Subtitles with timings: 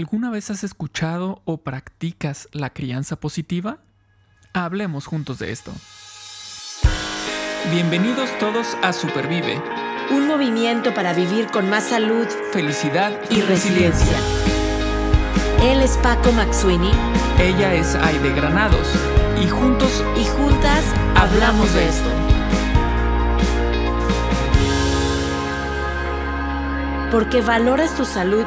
[0.00, 3.80] ¿Alguna vez has escuchado o practicas la crianza positiva?
[4.54, 5.72] Hablemos juntos de esto.
[7.70, 9.60] Bienvenidos todos a Supervive.
[10.10, 14.16] Un movimiento para vivir con más salud, felicidad y, resiliencia.
[15.64, 16.92] Él es Paco Maxuini.
[17.38, 18.88] Ella es Aide Granados.
[19.38, 20.82] Y juntos y juntas
[21.14, 22.08] hablamos de esto.
[27.10, 28.46] Porque valoras tu salud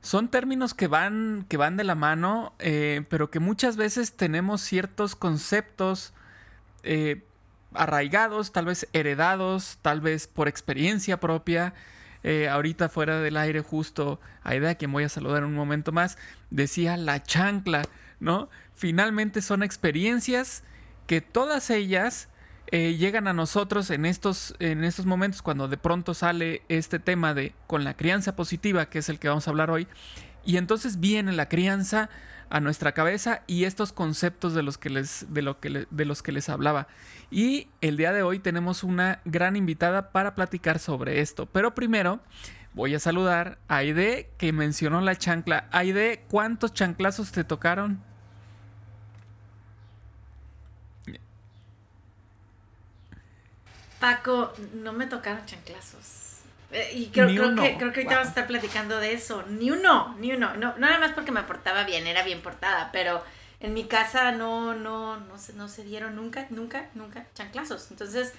[0.00, 4.60] son términos que van, que van de la mano, eh, pero que muchas veces tenemos
[4.60, 6.12] ciertos conceptos
[6.82, 7.24] eh,
[7.74, 11.74] arraigados, tal vez heredados, tal vez por experiencia propia.
[12.22, 15.92] Eh, ahorita fuera del aire justo, Aida, a quien voy a saludar en un momento
[15.92, 16.18] más,
[16.50, 17.82] decía la chancla,
[18.18, 18.48] ¿no?
[18.74, 20.64] Finalmente son experiencias
[21.06, 22.28] que todas ellas
[22.72, 27.34] eh, llegan a nosotros en estos, en estos momentos cuando de pronto sale este tema
[27.34, 29.86] de con la crianza positiva, que es el que vamos a hablar hoy,
[30.44, 32.08] y entonces viene la crianza
[32.50, 36.22] a nuestra cabeza y estos conceptos de los que les, de lo que de los
[36.22, 36.86] que les hablaba.
[37.30, 41.46] Y el día de hoy tenemos una gran invitada para platicar sobre esto.
[41.46, 42.20] Pero primero
[42.74, 45.68] voy a saludar a Aide, que mencionó la chancla.
[45.72, 48.02] Aide, ¿cuántos chanclazos te tocaron?
[54.06, 56.42] Paco, no me tocaron chanclazos.
[56.70, 59.42] Eh, y creo, creo, que, creo que ahorita vamos a estar platicando de eso.
[59.48, 60.54] Ni uno, ni uno.
[60.54, 63.24] No, no nada más porque me portaba bien, era bien portada, pero
[63.58, 67.90] en mi casa no, no, no, se, no se dieron nunca, nunca, nunca chanclazos.
[67.90, 68.32] Entonces,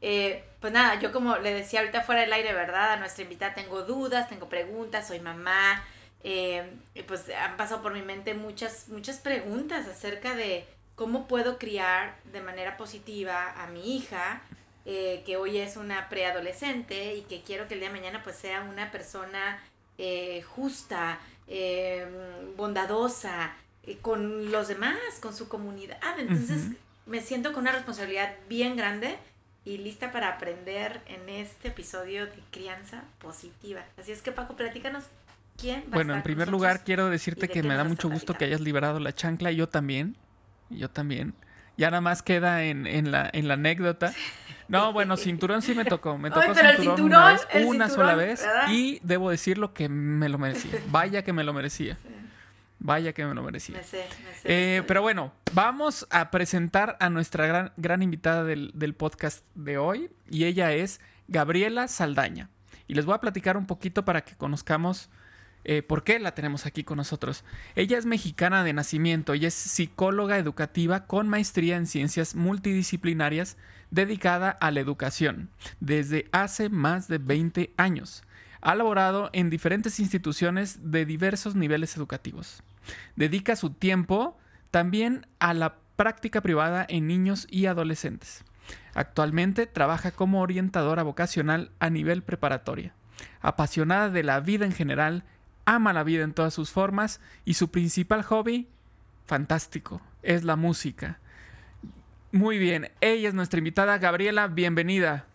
[0.00, 2.94] eh, pues nada, yo como le decía ahorita fuera del aire, ¿verdad?
[2.94, 5.84] A nuestra invitada tengo dudas, tengo preguntas, soy mamá.
[6.24, 6.64] Eh,
[7.06, 12.40] pues han pasado por mi mente muchas, muchas preguntas acerca de cómo puedo criar de
[12.40, 14.40] manera positiva a mi hija
[14.92, 18.34] eh, que hoy es una preadolescente y que quiero que el día de mañana pues
[18.34, 19.62] sea una persona
[19.98, 22.08] eh, justa, eh,
[22.56, 23.54] bondadosa,
[24.02, 26.00] con los demás, con su comunidad.
[26.18, 26.72] Entonces
[27.06, 29.16] me siento con una responsabilidad bien grande
[29.64, 33.84] y lista para aprender en este episodio de crianza positiva.
[33.96, 35.04] Así es que Paco, platícanos
[35.56, 38.46] quién va Bueno, a en primer lugar quiero decirte que me da mucho gusto que
[38.46, 40.16] hayas liberado la chancla, yo también,
[40.68, 41.32] yo también.
[41.76, 44.12] Ya nada más queda en, en, la, en la anécdota.
[44.70, 46.16] No, bueno, cinturón sí me tocó.
[46.16, 47.36] Me tocó cinturón,
[47.66, 48.46] una, sola vez.
[48.68, 50.80] Y debo decirlo que me lo merecía.
[50.90, 51.96] Vaya que me lo merecía.
[52.78, 53.76] Vaya que me lo merecía.
[53.76, 58.44] Me sé, me sé, eh, pero bueno, vamos a presentar a nuestra gran, gran invitada
[58.44, 60.10] del, del podcast de hoy.
[60.30, 62.48] Y ella es Gabriela Saldaña.
[62.86, 65.10] Y les voy a platicar un poquito para que conozcamos
[65.64, 67.44] eh, ¿Por qué la tenemos aquí con nosotros?
[67.76, 73.58] Ella es mexicana de nacimiento y es psicóloga educativa con maestría en ciencias multidisciplinarias
[73.90, 78.22] dedicada a la educación desde hace más de 20 años.
[78.60, 82.62] Ha laborado en diferentes instituciones de diversos niveles educativos.
[83.16, 84.36] Dedica su tiempo
[84.70, 88.44] también a la práctica privada en niños y adolescentes.
[88.94, 92.94] Actualmente trabaja como orientadora vocacional a nivel preparatoria.
[93.40, 95.24] Apasionada de la vida en general
[95.64, 98.68] ama la vida en todas sus formas y su principal hobby,
[99.26, 101.20] fantástico, es la música.
[102.32, 105.26] Muy bien, ella es nuestra invitada, Gabriela, bienvenida.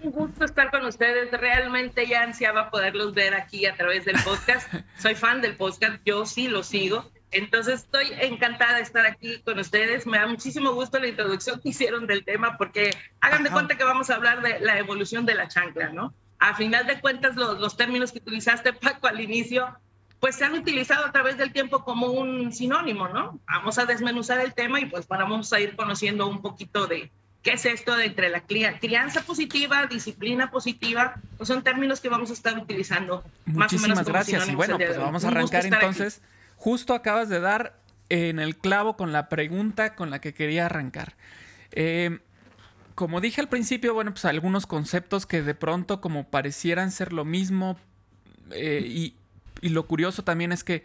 [0.00, 1.32] Un gusto estar con ustedes.
[1.32, 4.72] Realmente ya ansiaba poderlos ver aquí a través del podcast.
[4.98, 7.10] Soy fan del podcast, yo sí lo sigo.
[7.32, 10.06] Entonces estoy encantada de estar aquí con ustedes.
[10.06, 12.90] Me da muchísimo gusto la introducción que hicieron del tema porque
[13.20, 16.14] hagan de cuenta que vamos a hablar de la evolución de la chancla, ¿no?
[16.38, 19.76] A final de cuentas, los, los términos que utilizaste, Paco, al inicio,
[20.20, 23.38] pues se han utilizado a través del tiempo como un sinónimo, ¿no?
[23.46, 27.10] Vamos a desmenuzar el tema y pues vamos a ir conociendo un poquito de
[27.42, 32.30] qué es esto de entre la crianza positiva, disciplina positiva, pues son términos que vamos
[32.30, 33.22] a estar utilizando.
[33.46, 34.48] Muchísimas más o menos gracias.
[34.48, 36.20] Y bueno, pues vamos a arrancar entonces.
[36.56, 37.78] Justo acabas de dar
[38.08, 41.14] en el clavo con la pregunta con la que quería arrancar.
[41.72, 42.18] Eh,
[42.96, 47.24] como dije al principio, bueno, pues algunos conceptos que de pronto como parecieran ser lo
[47.24, 47.78] mismo
[48.50, 49.14] eh, y,
[49.60, 50.84] y, lo curioso también es que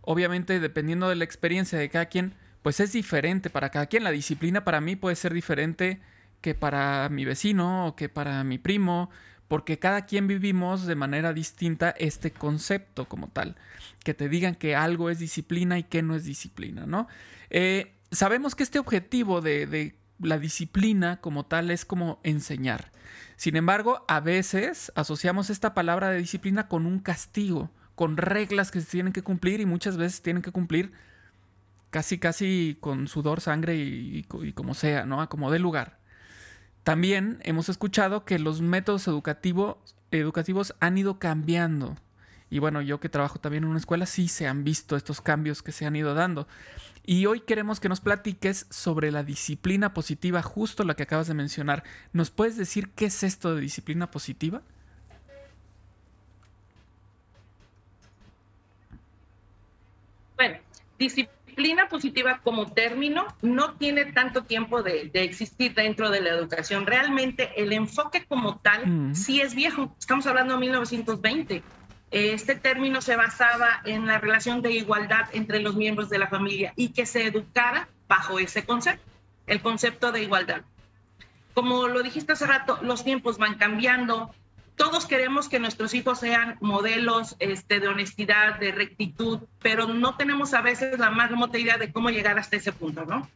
[0.00, 4.04] obviamente dependiendo de la experiencia de cada quien, pues es diferente para cada quien.
[4.04, 6.00] La disciplina para mí puede ser diferente
[6.40, 9.10] que para mi vecino o que para mi primo,
[9.48, 13.56] porque cada quien vivimos de manera distinta este concepto como tal,
[14.04, 17.08] que te digan que algo es disciplina y que no es disciplina, ¿no?
[17.50, 22.90] Eh, sabemos que este objetivo de, de la disciplina como tal es como enseñar.
[23.36, 28.80] Sin embargo, a veces asociamos esta palabra de disciplina con un castigo, con reglas que
[28.80, 30.92] se tienen que cumplir y muchas veces tienen que cumplir
[31.90, 34.22] casi casi con sudor, sangre y,
[34.54, 35.20] como sea, ¿no?
[35.20, 35.98] A como de lugar.
[36.84, 41.96] También hemos escuchado que los métodos educativos han ido cambiando.
[42.50, 45.62] Y bueno, yo que trabajo también en una escuela, sí se han visto estos cambios
[45.62, 46.46] que se han ido dando.
[47.04, 51.34] Y hoy queremos que nos platiques sobre la disciplina positiva, justo la que acabas de
[51.34, 51.82] mencionar.
[52.12, 54.62] ¿Nos puedes decir qué es esto de disciplina positiva?
[60.36, 60.58] Bueno,
[60.98, 66.86] disciplina positiva como término no tiene tanto tiempo de, existir dentro de la educación.
[66.86, 69.14] Realmente el enfoque como tal mm.
[69.14, 69.94] sí es viejo.
[69.98, 71.62] Estamos hablando de 1920
[72.10, 76.72] este término se basaba en la relación de igualdad entre los miembros de la familia
[76.76, 79.04] y que se educara bajo ese concepto,
[79.46, 80.62] el concepto de igualdad.
[81.52, 84.32] Como lo dijiste hace rato, los tiempos van cambiando.
[84.76, 90.54] Todos queremos que nuestros hijos sean modelos este, de honestidad, de rectitud, pero no tenemos
[90.54, 93.28] a veces la más remota idea de cómo llegar hasta ese punto, ¿no?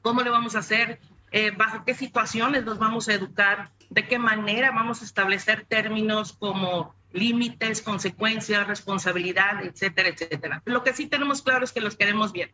[0.00, 0.98] ¿Cómo le vamos a hacer?
[1.30, 3.70] Eh, ¿Bajo qué situaciones los vamos a educar?
[3.90, 10.62] ¿De qué manera vamos a establecer términos como límites, consecuencias, responsabilidad, etcétera, etcétera.
[10.64, 12.50] Lo que sí tenemos claro es que los queremos bien.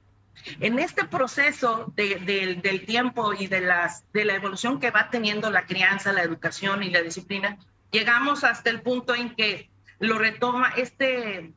[0.61, 6.23] En este proceso del tiempo y de, la evolución que va teniendo la crianza, la
[6.23, 7.59] educación y la disciplina,
[7.91, 11.53] llegamos hasta el punto en que lo retoma este,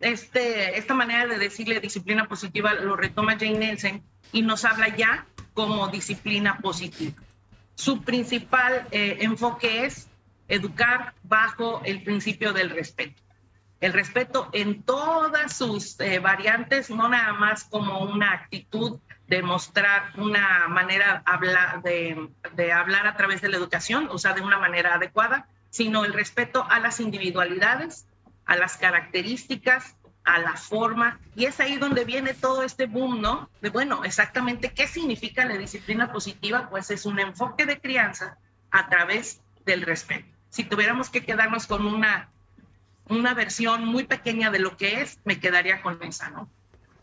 [0.00, 4.02] este, esta manera de decirle disciplina positiva, lo retoma Jane Nelson
[4.32, 7.14] y nos habla ya como disciplina positiva.
[7.74, 10.08] Su principal eh, enfoque es
[10.48, 13.22] educar bajo el principio del respeto.
[13.80, 18.98] El respeto en todas sus eh, variantes, no nada más como una actitud
[19.28, 21.22] de mostrar una manera
[21.82, 26.04] de, de hablar a través de la educación, o sea, de una manera adecuada, sino
[26.04, 28.06] el respeto a las individualidades,
[28.44, 33.48] a las características, a la forma, y es ahí donde viene todo este boom, ¿no?
[33.60, 38.38] De bueno, exactamente qué significa la disciplina positiva, pues es un enfoque de crianza
[38.70, 42.30] a través del respeto si tuviéramos que quedarnos con una,
[43.08, 46.48] una versión muy pequeña de lo que es, me quedaría con esa, ¿no?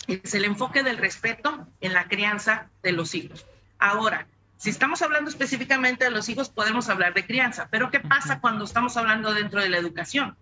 [0.07, 3.45] Es el enfoque del respeto en la crianza de los hijos.
[3.77, 4.27] Ahora,
[4.63, 8.63] si estamos hablando específicamente de los hijos, podemos hablar de crianza, pero ¿qué pasa cuando
[8.63, 10.37] estamos hablando dentro de la educación?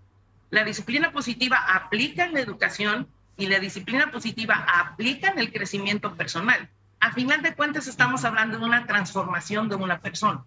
[0.52, 6.14] La disciplina positiva aplica en la educación y la disciplina positiva aplica en el crecimiento
[6.14, 6.70] personal.
[7.00, 10.44] A final de cuentas, estamos hablando de una transformación de una persona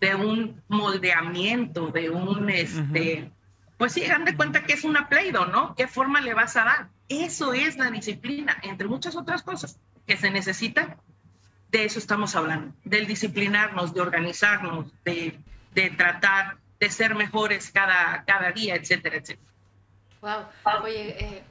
[0.00, 3.30] de un moldeamiento, de un, este,
[3.76, 5.74] pues sí, dan de cuenta que es una Play-Doh, ¿no?
[5.74, 6.88] ¿Qué forma le vas a dar?
[7.10, 10.96] Eso es la disciplina, entre muchas otras cosas que se necesitan.
[11.72, 15.36] De eso estamos hablando, del disciplinarnos, de organizarnos, de,
[15.74, 19.50] de tratar de ser mejores cada, cada día, etcétera, etcétera.
[20.20, 20.82] Wow.
[20.84, 21.42] Oye, eh,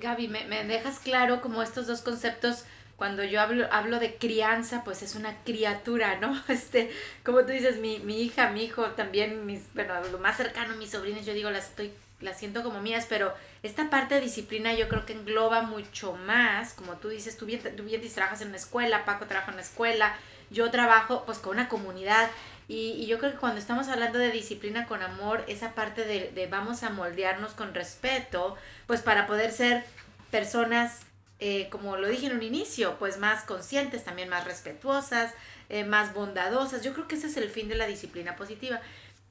[0.00, 2.64] Gaby, ¿me, ¿me, dejas claro como estos dos conceptos
[2.98, 6.36] cuando yo hablo, hablo de crianza, pues es una criatura, ¿no?
[6.48, 6.90] Este,
[7.24, 10.90] como tú dices, mi, mi hija, mi hijo, también, mis, bueno, lo más cercano, mis
[10.90, 14.88] sobrinos, yo digo, las estoy, las siento como mías, pero esta parte de disciplina yo
[14.88, 18.56] creo que engloba mucho más, como tú dices, tú bien, tú bien trabajas en una
[18.56, 20.16] escuela, Paco trabaja en una escuela,
[20.50, 22.30] yo trabajo pues con una comunidad,
[22.66, 26.30] y, y, yo creo que cuando estamos hablando de disciplina con amor, esa parte de,
[26.32, 28.56] de vamos a moldearnos con respeto,
[28.86, 29.86] pues para poder ser
[30.30, 31.06] personas
[31.40, 35.34] eh, como lo dije en un inicio, pues más conscientes, también más respetuosas,
[35.68, 36.82] eh, más bondadosas.
[36.82, 38.80] Yo creo que ese es el fin de la disciplina positiva.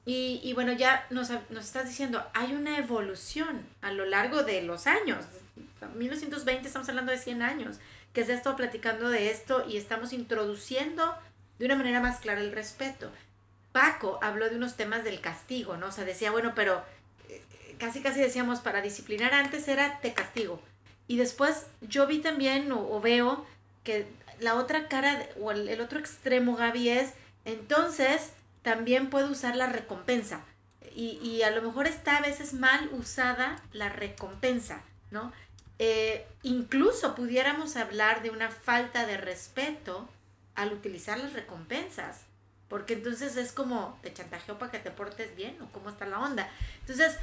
[0.08, 4.64] Y, y bueno, ya nos, nos, estás diciendo, hay una evolución a lo largo de
[4.64, 5.26] los años.
[5.96, 7.78] 1920 estamos hablando de 100 años,
[8.14, 11.14] que se ha estado platicando de esto y estamos introduciendo
[11.60, 13.12] de una manera más clara el respeto.
[13.74, 15.88] Paco habló de unos temas del castigo, ¿no?
[15.88, 16.82] O sea, decía, bueno, pero
[17.30, 17.44] eh,
[17.78, 20.62] casi casi decíamos, para disciplinar antes era te castigo
[21.08, 23.46] y después yo vi también o, veo
[23.84, 24.06] que
[24.40, 27.14] la otra cara o el, otro extremo, Gaby, es
[27.46, 30.42] entonces también puedo usar la recompensa.
[30.96, 35.32] Y, y, a lo mejor está a veces mal usada la recompensa, ¿no?
[35.78, 40.10] Eh, incluso pudiéramos hablar de una falta de respeto
[40.56, 42.22] al utilizar las recompensas,
[42.68, 46.20] porque entonces es como te chantajeo para que te portes bien o cómo está la
[46.20, 46.50] onda.
[46.80, 47.16] Entonces,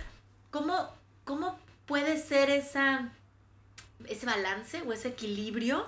[0.53, 3.11] ¿cómo, cómo puede ser esa
[4.07, 5.87] ese balance o ese equilibrio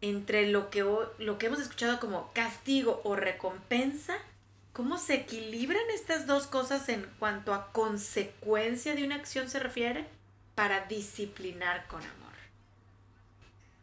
[0.00, 0.82] entre lo que,
[1.18, 4.16] lo que hemos escuchado como castigo o recompensa
[4.78, 10.06] ¿Cómo se equilibran estas dos cosas en cuanto a consecuencia de una acción se refiere
[10.54, 12.32] para disciplinar con amor?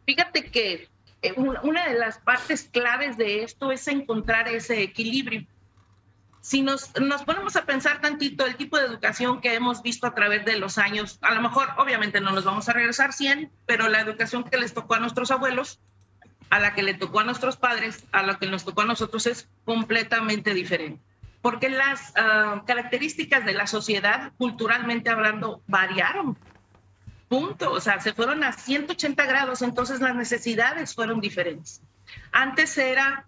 [0.06, 0.88] Fíjate que
[1.20, 5.46] eh, una de las partes claves de esto es encontrar ese equilibrio.
[6.40, 10.14] Si nos, nos ponemos a pensar tantito el tipo de educación que hemos visto a
[10.14, 13.88] través de los años, a lo mejor obviamente no nos vamos a regresar 100, pero
[13.88, 15.78] la educación que les tocó a nuestros abuelos,
[16.50, 19.26] a la que le tocó a nuestros padres, a la que nos tocó a nosotros
[19.26, 21.00] es completamente diferente.
[21.42, 26.36] Porque las ah, características de la sociedad, culturalmente hablando, variaron
[27.28, 31.82] punto, o sea, se fueron a 180 grados, entonces las necesidades fueron diferentes.
[32.32, 33.26] Antes era,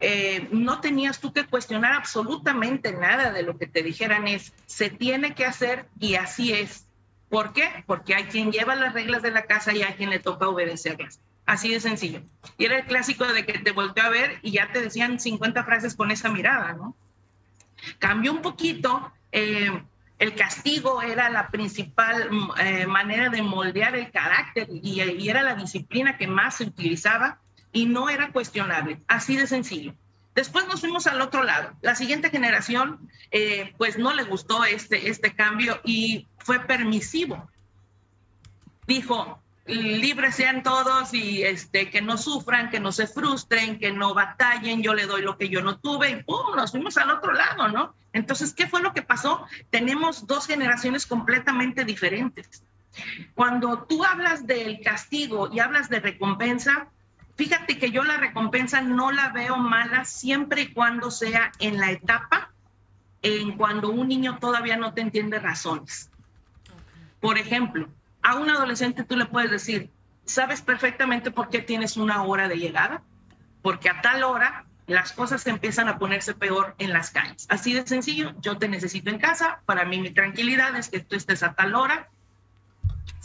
[0.00, 4.90] eh, no tenías tú que cuestionar absolutamente nada de lo que te dijeran, es, se
[4.90, 6.86] tiene que hacer y así es.
[7.28, 7.84] ¿Por qué?
[7.86, 11.20] Porque hay quien lleva las reglas de la casa y hay quien le toca obedecerlas.
[11.46, 12.22] Así de sencillo.
[12.56, 15.64] Y era el clásico de que te volteó a ver y ya te decían 50
[15.64, 16.96] frases con esa mirada, ¿no?
[17.98, 19.12] Cambió un poquito.
[19.30, 19.70] Eh,
[20.18, 26.16] el castigo era la principal eh, manera de moldear el carácter y, era la disciplina
[26.16, 27.40] que más se utilizaba
[27.72, 29.94] y no era cuestionable, así de sencillo.
[30.34, 31.72] Después nos fuimos al otro lado.
[31.82, 37.48] La siguiente generación, eh, pues no le gustó este, este cambio y fue permisivo.
[38.86, 44.12] Dijo, libres sean todos y este, que no sufran, que no se frustren, que no
[44.12, 46.54] batallen, yo le doy lo que yo no tuve y ¡pum!
[46.54, 47.94] Nos fuimos al otro lado, ¿no?
[48.12, 49.46] Entonces, ¿qué fue lo que pasó?
[49.70, 52.62] Tenemos dos generaciones completamente diferentes.
[53.34, 56.88] Cuando tú hablas del castigo y hablas de recompensa,
[57.36, 61.90] fíjate que yo la recompensa no la veo mala siempre y cuando sea en la
[61.90, 62.50] etapa
[63.22, 66.10] en cuando un niño todavía no te entiende razones.
[67.20, 67.88] Por ejemplo,
[68.24, 69.90] a un adolescente tú le puedes decir,
[70.24, 73.02] sabes perfectamente por qué tienes una hora de llegada,
[73.62, 77.46] porque a tal hora las cosas empiezan a ponerse peor en las calles.
[77.50, 81.16] Así de sencillo, yo te necesito en casa, para mí mi tranquilidad es que tú
[81.16, 82.08] estés a tal hora.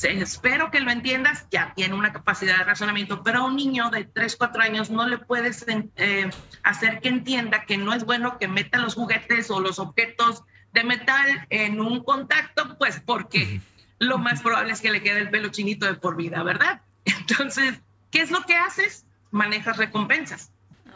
[0.02, 4.04] Espero que lo entiendas, ya tiene una capacidad de razonamiento, pero a un niño de
[4.04, 6.30] 3, 4 años no le puedes eh,
[6.64, 10.84] hacer que entienda que no es bueno que meta los juguetes o los objetos de
[10.84, 13.62] metal en un contacto, pues porque
[14.00, 16.82] lo más probable es que le quede el pelo chinito de por vida, ¿verdad?
[17.06, 17.80] Entonces,
[18.12, 19.06] ¿qué es lo que haces?
[19.32, 20.52] Manejas recompensas.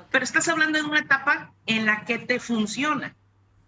[0.10, 3.16] Pero estás hablando de una etapa en la que te funciona,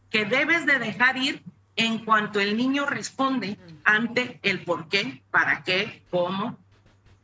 [0.09, 1.43] que debes de dejar ir
[1.75, 6.57] en cuanto el niño responde ante el por qué, para qué, cómo,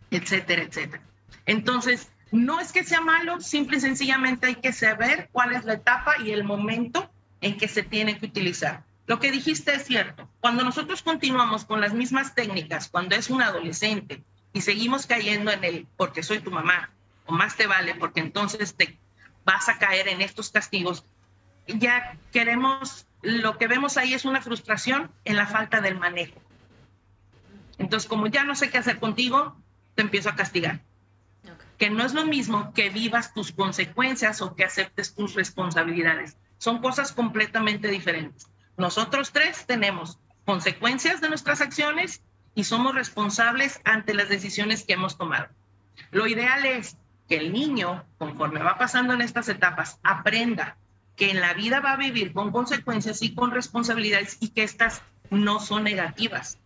[0.10, 1.04] etcétera, etcétera.
[1.46, 5.74] Entonces, no es que sea malo, simple y sencillamente hay que saber cuál es la
[5.74, 7.10] etapa y el momento
[7.42, 8.84] en que se tiene que utilizar.
[9.12, 10.30] Lo que dijiste es cierto.
[10.40, 15.66] Cuando nosotros continuamos con las mismas técnicas, cuando es un adolescente y seguimos cayendo en
[15.66, 16.92] el porque soy tu mamá,
[17.26, 18.98] o más te vale porque entonces te
[19.44, 21.04] vas a caer en estos castigos,
[21.68, 26.42] ya queremos, lo que vemos ahí es una frustración en la falta del manejo.
[27.80, 29.58] Entonces, como ya no sé qué hacer contigo,
[29.96, 30.80] te empiezo a castigar.
[31.78, 36.38] Que no es lo mismo que vivas tus consecuencias o que aceptes tus responsabilidades.
[36.60, 38.48] Son cosas completamente diferentes.
[38.78, 42.22] Nosotros tres tenemos consecuencias de nuestras acciones
[42.56, 45.48] y somos responsables ante las decisiones que hemos tomado.
[46.12, 46.98] Lo ideal es
[47.28, 50.78] que el niño, conforme va pasando en estas etapas, aprenda
[51.16, 55.02] que en la vida va a vivir con consecuencias y con responsabilidades y que estas
[55.30, 56.58] no son negativas.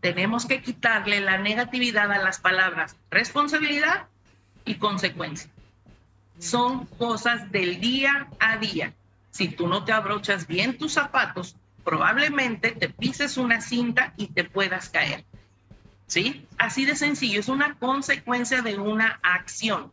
[0.00, 4.06] Tenemos que quitarle la negatividad a las palabras responsabilidad
[4.64, 5.50] y consecuencia.
[6.38, 8.92] Son cosas del día a día
[9.34, 14.44] si tú no te abrochas bien tus zapatos, probablemente te pises una cinta y te
[14.44, 15.24] puedas caer.
[16.06, 16.46] ¿Sí?
[16.56, 19.92] Así de sencillo, es una consecuencia de una acción.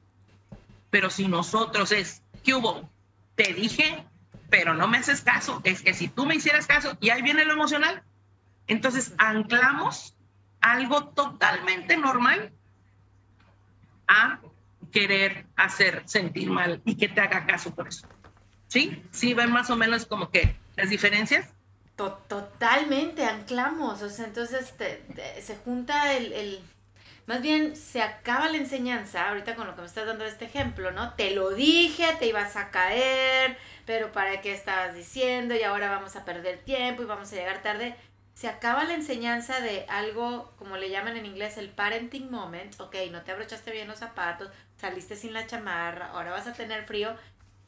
[0.92, 2.88] Pero si nosotros es, ¿qué hubo?
[3.34, 4.06] Te dije,
[4.52, 5.60] pero no me haces caso.
[5.64, 8.04] Es que si tú me hicieras caso, y ahí viene lo emocional,
[8.68, 10.14] entonces anclamos
[10.60, 12.52] algo totalmente normal
[14.08, 14.40] a
[14.92, 18.08] querer hacer sentir mal y que te haga caso por eso.
[18.72, 19.04] ¿Sí?
[19.12, 21.46] ¿Sí ven más o menos como que las diferencias?
[21.98, 24.02] Totalmente, anclamos.
[24.02, 24.74] O sea, entonces
[25.42, 26.62] se junta el,
[27.26, 30.92] Más bien se acaba la enseñanza, ahorita con lo que me estás dando este ejemplo,
[30.92, 31.16] ¿no?
[31.16, 35.54] Te lo dije, te ibas a caer, pero ¿para qué estabas diciendo?
[35.54, 37.98] Y ahora vamos a perder tiempo y vamos a llegar tarde.
[38.36, 42.80] Se acaba la enseñanza de algo, como le llaman en inglés, el parenting moment.
[42.80, 46.86] Ok, no te abrochaste bien los zapatos, saliste sin la chamarra, ahora vas a tener
[46.86, 47.18] frío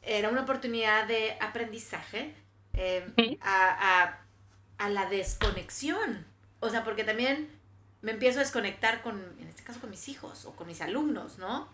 [0.06, 2.34] era una oportunidad de aprendizaje
[2.74, 4.20] em, a,
[4.90, 6.26] la desconexión.
[6.60, 7.50] O sea, porque también
[8.02, 11.38] me empiezo a desconectar con, en este caso, con mis hijos o con mis alumnos,
[11.38, 11.68] ¿no?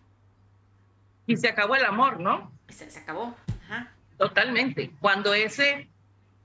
[1.25, 2.51] Y se acabó el amor, ¿no?
[2.69, 3.91] Se, se acabó, ajá.
[4.17, 4.91] totalmente.
[4.99, 5.87] Cuando ese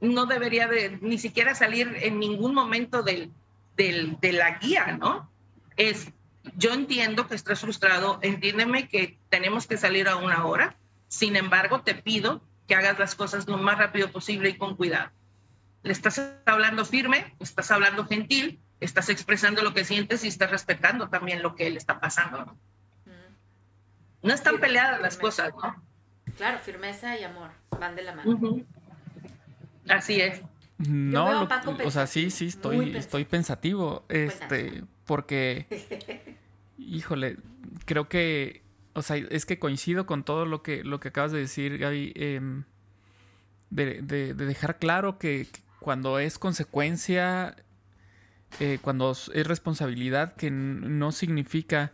[0.01, 3.31] no debería de ni siquiera salir en ningún momento del,
[3.77, 5.31] del, de la guía, ¿no?
[5.77, 6.09] Es,
[6.57, 10.77] yo entiendo que estás frustrado, entiéndeme que tenemos que salir a una hora,
[11.15, 15.11] sin embargo, te pido que hagas las cosas lo más rápido posible y con cuidado.
[15.85, 21.09] Le estás hablando firme, estás hablando gentil, estás expresando lo que sientes y estás respetando
[21.09, 22.45] también lo que él está pasando.
[22.45, 22.59] No,
[24.23, 25.81] no están peleadas las cosas, ¿no?
[26.37, 28.61] Claro, firmeza y amor van de la mano.
[29.89, 30.43] Así es.
[30.79, 31.49] No,
[31.85, 35.69] o sea, sí, sí, estoy, estoy pensativo, este, porque,
[36.79, 37.37] híjole,
[37.85, 38.64] creo que,
[38.95, 42.13] o sea, es que coincido con todo lo que, lo que acabas de decir, Gaby,
[42.17, 42.65] em,
[43.71, 45.47] de, de, dejar claro que,
[45.85, 47.57] cuando es consecuencia,
[48.59, 51.93] eh, cuando es responsabilidad, que no significa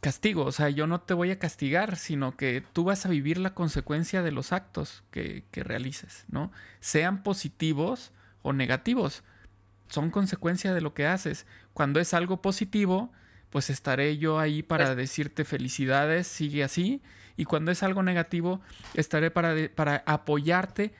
[0.00, 0.44] castigo.
[0.44, 3.54] O sea, yo no te voy a castigar, sino que tú vas a vivir la
[3.54, 6.50] consecuencia de los actos que, realices, ¿no?
[6.80, 8.10] Sean positivos
[8.42, 9.22] o negativos.
[9.88, 11.46] Son consecuencia de lo que haces.
[11.72, 13.12] Cuando es algo positivo,
[13.52, 17.02] pues estaré yo ahí para decirte felicidades, sigue así.
[17.36, 18.62] Y cuando es algo negativo,
[18.94, 20.92] estaré para, para apoyarte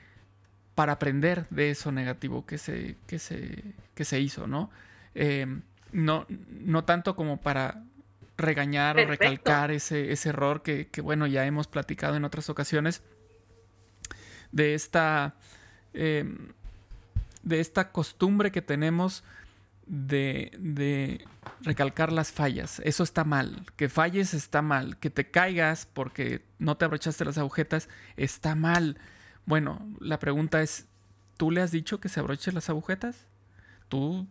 [0.75, 4.71] para aprender de eso negativo que se, que se, que se hizo, ¿no?
[5.15, 5.45] Eh,
[5.91, 7.83] no, no tanto como para
[8.37, 13.03] regañar o recalcar ese, ese error que, bueno, ya hemos platicado en otras ocasiones
[14.51, 15.35] de esta,
[15.93, 16.49] em,
[17.43, 19.23] de esta costumbre que tenemos
[19.85, 21.25] de, de,
[21.61, 22.81] recalcar las fallas.
[22.83, 23.65] Eso está mal.
[23.75, 24.97] Que falles está mal.
[24.97, 28.97] Que te caigas porque no te abrochaste las agujetas está mal.
[29.45, 30.87] Bueno, la pregunta es,
[31.37, 33.27] ¿tú le has dicho que se abroche las agujetas?
[33.89, 34.27] ¿Tú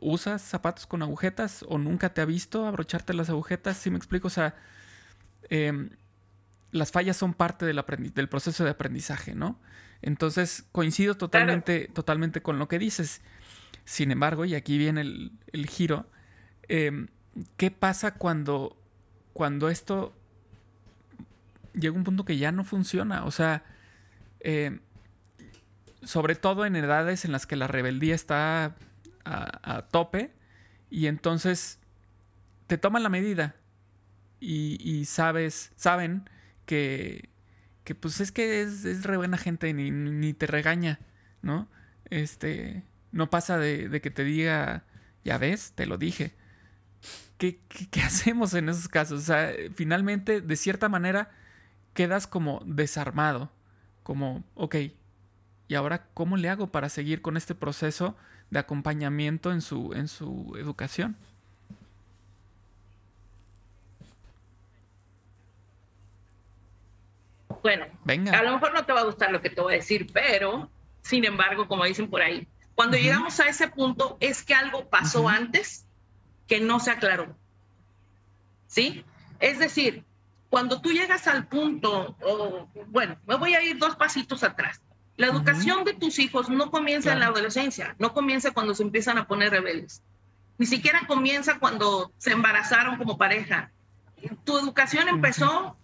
[0.00, 4.28] usas zapatos con agujetas o nunca te ha visto abrocharte las agujetas, si me explico?
[4.28, 4.54] O sea,
[5.50, 5.90] em,
[6.70, 7.82] las fallas son parte del,
[8.14, 9.60] del, proceso de aprendizaje, ¿no?
[10.02, 13.22] Entonces, coincido totalmente, totalmente con lo que dices.
[13.84, 16.06] Sin embargo, y aquí viene el, giro,
[16.68, 17.08] em,
[17.56, 18.76] ¿qué pasa cuando,
[19.32, 20.14] cuando esto
[21.74, 23.24] llega a un punto que ya no funciona?
[23.24, 23.64] O sea,
[24.40, 24.80] em,
[26.02, 28.76] sobre todo en edades en las que la rebeldía está
[29.24, 30.32] a, tope
[30.90, 31.78] y entonces
[32.66, 33.56] te toman la medida
[34.40, 36.28] y, sabes, saben
[36.66, 37.30] que,
[37.84, 41.00] que pues es que es, es re buena gente ni, ni, te regaña,
[41.40, 41.68] ¿no?
[42.10, 42.82] Este,
[43.14, 44.84] no pasa de, que te diga,
[45.24, 46.34] ya ves, te lo dije.
[47.38, 49.22] ¿Qué, ¿Qué, hacemos en esos casos?
[49.22, 51.30] O sea, finalmente, de cierta manera,
[51.94, 53.50] quedas como desarmado,
[54.02, 54.76] como, ok,
[55.68, 58.16] ¿y ahora cómo le hago para seguir con este proceso
[58.50, 61.16] de acompañamiento en su, en su educación.
[67.62, 68.38] Bueno, Venga.
[68.38, 70.70] a lo mejor no te va a gustar lo que te voy a decir, pero
[71.02, 75.28] sin embargo, como dicen por ahí, cuando llegamos a ese punto es que algo pasó
[75.28, 75.86] antes
[76.46, 77.36] que no se aclaró.
[78.66, 79.04] ¿Sí?
[79.38, 80.04] Es decir,
[80.50, 82.16] cuando tú llegas al punto,
[82.88, 84.80] bueno, me voy a ir dos pasitos atrás.
[85.16, 89.16] La educación de tus hijos no comienza en la adolescencia, no comienza cuando se empiezan
[89.16, 90.02] a poner rebeldes,
[90.58, 93.70] ni siquiera comienza cuando se embarazaron como pareja.
[94.44, 95.76] Tu educación empezó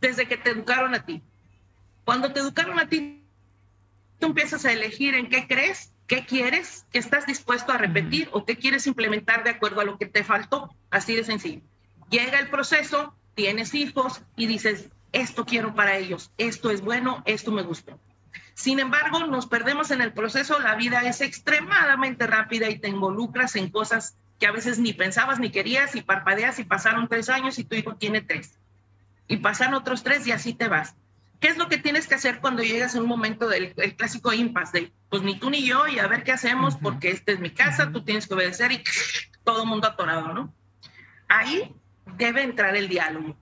[0.00, 1.22] desde que te educaron a ti.
[2.04, 3.24] Cuando te educaron a ti,
[4.18, 8.44] tú empiezas a elegir en qué crees, qué quieres, qué estás dispuesto a repetir o
[8.44, 10.74] qué quieres implementar de acuerdo a lo que te faltó.
[10.90, 11.60] Así de sencillo.
[12.10, 17.52] Llega el proceso, tienes hijos y dices, esto quiero para ellos, esto es bueno, esto
[17.52, 17.96] me gusta.
[18.54, 23.54] Sin embargo, nos perdemos en el proceso, la vida es extremadamente rápida y te involucras
[23.54, 27.60] en cosas que a veces ni pensabas ni querías y parpadeas y pasaron tres años
[27.60, 28.58] y tu hijo tiene tres.
[29.28, 30.96] Y pasan otros tres y así te vas.
[31.40, 34.80] ¿Qué es lo que tienes que hacer cuando llegas en un momento del clásico impasse
[34.80, 37.50] de pues ni tú ni yo y a ver qué hacemos porque esta es mi
[37.50, 38.84] casa, tú tienes que obedecer y
[39.44, 40.54] todo el mundo atorado, ¿no?
[41.28, 41.74] Ahí
[42.16, 43.36] debe entrar el diálogo.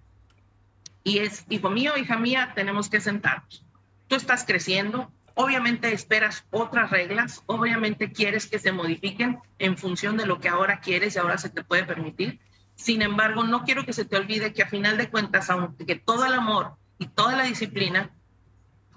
[1.05, 3.65] Y es, hijo mío, hija mía, tenemos que sentarnos
[4.09, 10.27] tú estás creciendo, obviamente esperas otras reglas, obviamente quieres que se modifiquen en función de
[10.27, 12.41] lo que ahora quieres y ahora se te puede permitir.
[12.75, 16.25] Sin embargo, no quiero que se te olvide que a final de cuentas, aunque todo
[16.27, 18.11] el amor y toda la disciplina,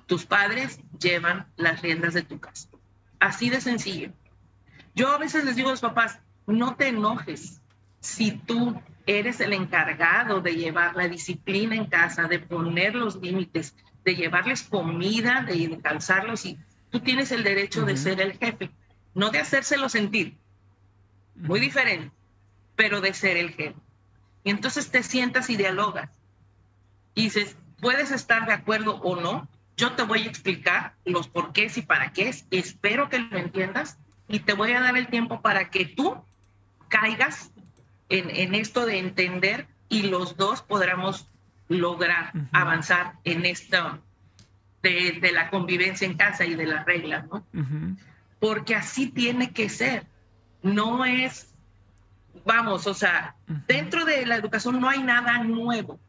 [0.07, 2.67] tus padres llevan las riendas de tu casa.
[3.19, 4.11] Así de sencillo.
[4.95, 7.61] Yo a veces les digo a los papás, no te enojes
[7.99, 13.75] si tú eres el encargado de llevar la disciplina en casa, de poner los límites,
[14.03, 16.57] de llevarles comida, de calzarlos y
[16.89, 18.71] tú tienes el derecho de ser el jefe,
[19.13, 20.37] no de hacérselo sentir,
[21.35, 22.11] muy diferente,
[22.75, 23.75] pero de ser el jefe.
[24.43, 26.09] Y entonces te sientas y dialogas.
[27.13, 31.77] Y dices, puedes estar de acuerdo o no, yo te voy a explicar los porqués
[31.77, 32.45] y para qué es.
[32.51, 36.23] Espero que lo entiendas y te voy a dar el tiempo para que tú
[36.87, 37.51] caigas
[38.09, 41.27] en, en esto de entender y los dos podamos
[41.67, 43.99] lograr avanzar en esto
[44.81, 47.45] de, de, la convivencia en casa y de las reglas, ¿no?
[48.39, 50.05] Porque así tiene que ser.
[50.63, 51.53] No es,
[52.45, 53.35] vamos, o sea,
[53.67, 55.99] dentro de la educación no hay nada nuevo.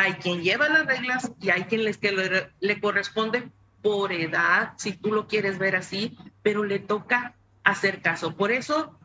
[0.00, 3.50] Hay quien lleva las reglas y hay quien les que le, le corresponde
[3.82, 7.34] por edad, si tú lo quieres ver así, pero le toca
[7.64, 8.36] hacer caso.
[8.36, 8.96] Por eso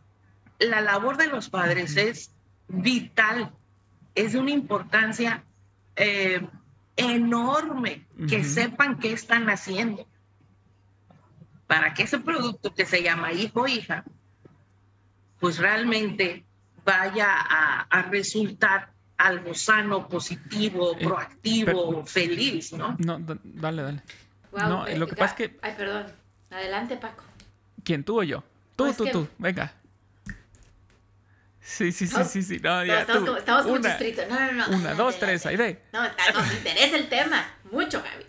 [0.59, 2.31] la labor de los padres es
[2.67, 3.51] vital,
[4.13, 5.43] es de una importancia
[5.95, 6.47] eh,
[6.95, 10.07] enorme que sepan qué están haciendo.
[11.65, 14.03] Para que ese producto que se llama hijo o hija,
[15.39, 16.45] pues realmente
[16.85, 18.92] vaya a, resultar
[19.23, 22.95] algo sano, positivo, eh, proactivo, feliz, ¿no?
[22.99, 24.01] No, dale, dale.
[24.51, 25.59] no, lo que pasa es que...
[25.61, 26.05] Ay, perdón.
[26.51, 27.23] Adelante, Paco.
[27.83, 28.43] ¿Quién, tú o yo?
[28.75, 29.27] Tú, tú, tú.
[29.37, 29.73] Venga.
[31.59, 32.59] Sí, sí, sí, sí, sí.
[32.59, 34.77] No, ya, estamos, como, estamos como una, No, no, no.
[34.77, 35.81] Una, dos, tres, ahí ve.
[35.93, 37.45] No, nos interesa el tema.
[37.71, 38.25] Mucho, Gaby.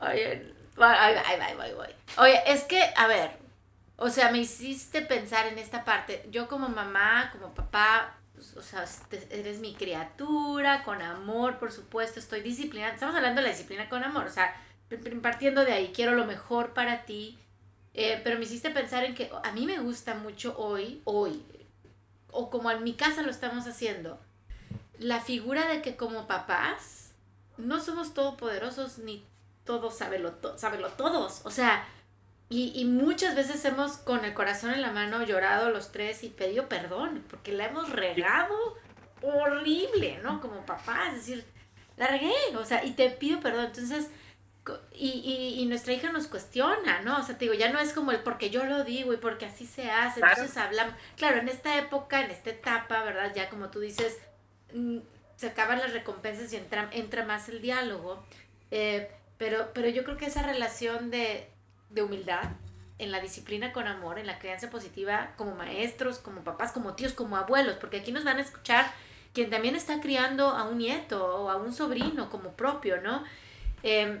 [2.18, 3.30] Oye, es que, a ver,
[3.98, 6.26] o sea, me hiciste pensar en esta parte.
[6.30, 8.86] Yo como mamá, como papá, pues, o sea,
[9.30, 12.94] eres mi criatura, con amor, por supuesto, estoy disciplinada.
[12.94, 14.54] Estamos hablando de la disciplina con amor, o sea,
[15.20, 17.38] partiendo de ahí, quiero lo mejor para ti
[18.00, 21.42] eh, pero me hiciste pensar en que a mí me gusta mucho hoy, hoy,
[22.30, 24.20] o como en mi casa lo estamos haciendo,
[25.00, 27.10] la figura de que como papás
[27.56, 29.24] no somos todopoderosos ni
[29.64, 31.40] todos sabelo, sabelo todos.
[31.42, 31.88] O sea,
[32.50, 36.30] y, y, muchas veces hemos con el corazón en la mano llorado los tres y
[36.30, 38.76] pedido perdón, porque la hemos regado
[39.22, 40.40] horrible, ¿no?
[40.40, 41.44] Como papás, es decir,
[41.96, 43.66] la regué, o sea, y te pido perdón.
[43.66, 44.08] Entonces,
[44.92, 47.18] y, y, nuestra hija nos cuestiona, ¿no?
[47.18, 49.46] O sea, te digo, ya no es como el porque yo lo digo y porque
[49.46, 53.32] así se hace, entonces hablamos, claro, en esta época, en esta etapa, ¿verdad?
[53.34, 54.18] Ya como tú dices,
[54.74, 54.98] mm,
[55.36, 58.22] se acaban las recompensas y entra, entra más el diálogo,
[58.70, 61.48] eh, pero, pero yo creo que esa relación de,
[61.90, 62.50] de humildad,
[62.98, 67.12] en la disciplina con amor, en la crianza positiva, como maestros, como papás, como tíos,
[67.12, 68.92] como abuelos, porque aquí nos van a escuchar
[69.32, 73.22] quien también está criando a un nieto o a un sobrino como propio, ¿no?
[73.82, 74.20] Eh,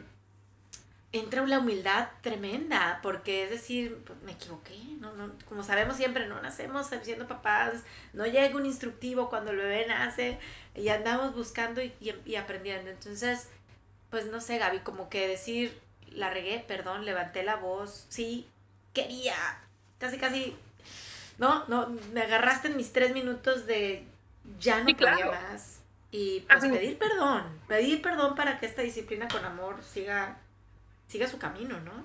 [1.12, 6.26] entra una humildad tremenda, porque es decir, pues, me equivoqué, no, no, como sabemos siempre,
[6.26, 10.38] no nacemos siendo papás, no llega un instructivo cuando el bebé nace
[10.74, 11.92] y andamos buscando y,
[12.26, 12.90] y, aprendiendo.
[12.90, 13.48] Entonces,
[14.10, 15.80] pues no sé, Gaby, como que decir,
[16.12, 18.46] la regué, perdón, levanté la voz, sí,
[18.92, 19.34] quería,
[19.98, 20.56] casi, casi,
[21.38, 24.04] no, no, me agarraste en mis tres minutos de
[24.58, 25.80] ya no quería más.
[26.10, 30.38] Y pues pedir perdón, pedir perdón para que esta disciplina con amor siga
[31.06, 32.04] siga su camino, ¿no?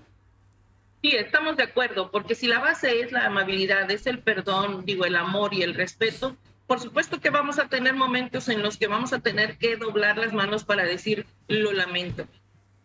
[1.01, 5.05] Sí, estamos de acuerdo, porque si la base es la amabilidad, es el perdón, digo,
[5.05, 8.87] el amor y el respeto, por supuesto que vamos a tener momentos en los que
[8.87, 12.25] vamos a tener que doblar las manos para decir, lo lamento.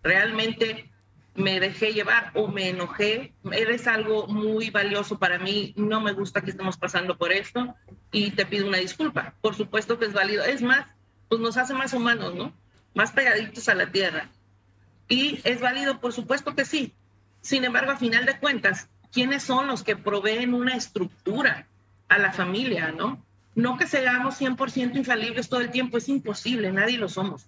[0.02, 0.90] Realmente
[1.38, 6.40] me dejé llevar o me enojé, eres algo muy valioso para mí, no me gusta
[6.40, 7.76] que estemos pasando por esto
[8.10, 9.34] y te pido una disculpa.
[9.40, 10.44] Por supuesto que es válido.
[10.44, 10.88] Es más,
[11.28, 12.52] pues nos hace más humanos, ¿no?
[12.92, 14.28] Más pegaditos a la tierra.
[15.08, 16.92] Y es válido, por supuesto que sí.
[17.40, 21.68] Sin embargo, a final de cuentas, ¿quiénes son los que proveen una estructura
[22.08, 23.24] a la familia, no?
[23.54, 27.46] No que seamos 100% infalibles todo el tiempo, es imposible, nadie lo somos.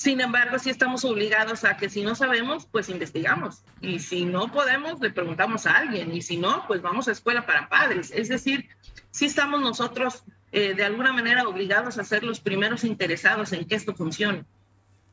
[0.00, 3.62] Sin embargo, sí estamos obligados a que si no sabemos, pues investigamos.
[3.82, 6.10] Y si no podemos, le preguntamos a alguien.
[6.16, 8.10] Y si no, pues vamos a escuela para padres.
[8.10, 8.70] Es decir,
[9.10, 13.74] sí estamos nosotros eh, de alguna manera obligados a ser los primeros interesados en que
[13.74, 14.46] esto funcione.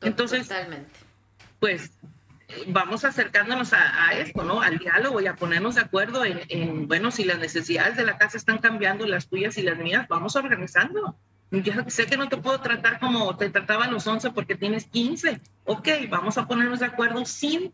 [0.00, 0.50] Entonces,
[1.60, 1.90] pues
[2.68, 4.62] vamos acercándonos a, esto, ¿no?
[4.62, 8.38] Al diálogo y a ponernos de acuerdo en, bueno, si las necesidades de la casa
[8.38, 11.14] están cambiando, las tuyas y las mías, vamos organizando.
[11.50, 15.40] Yo sé que no te puedo tratar como te trataban los 11 porque tienes 15.
[15.64, 17.72] Ok, vamos a ponernos de acuerdo sin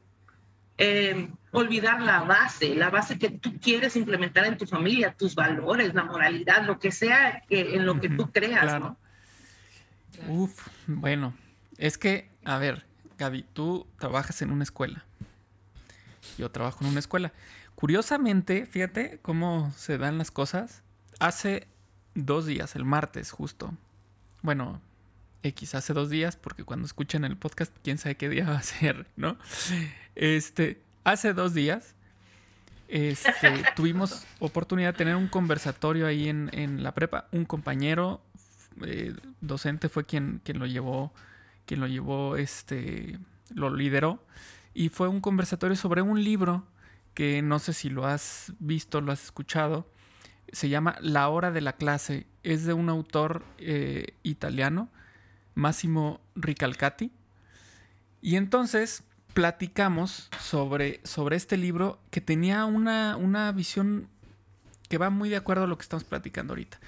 [0.79, 5.95] eh, olvidar la base, la base que tú quieres implementar en tu familia, tus valores,
[5.95, 8.97] la moralidad, lo que sea que, en lo que tú creas, ¿no?
[10.29, 11.35] Uf, bueno,
[11.77, 12.85] es que, a ver,
[13.19, 15.05] Gaby, tú trabajas en una escuela.
[16.39, 17.33] Yo trabajo en una escuela.
[17.75, 20.83] Curiosamente, fíjate cómo se dan las cosas.
[21.21, 21.69] Hace
[22.15, 23.75] dos días, el martes justo.
[24.43, 24.81] Bueno,
[25.43, 28.63] X, hace dos días, porque cuando escuchen el podcast, quién sabe qué día va a
[28.63, 29.37] ser, ¿no?
[30.15, 31.95] Este, hace dos días
[32.89, 37.29] este, tuvimos oportunidad de tener un conversatorio ahí en, la prepa.
[37.33, 38.23] Un compañero
[38.83, 41.13] eh, docente fue quien, quien lo llevó
[41.67, 43.19] quien lo llevó, este,
[43.55, 44.25] lo lideró,
[44.73, 46.67] y fue un conversatorio sobre un libro
[47.15, 49.89] que no sé si lo has visto, lo has escuchado,
[50.53, 54.89] se llama La hora de la clase, es de un autor eh, italiano,
[55.55, 57.13] Massimo Ricalcati,
[58.21, 59.03] y entonces
[59.35, 64.09] platicamos sobre, sobre este libro que tenía una, una visión
[64.89, 66.79] que va muy de acuerdo a lo que estamos platicando ahorita.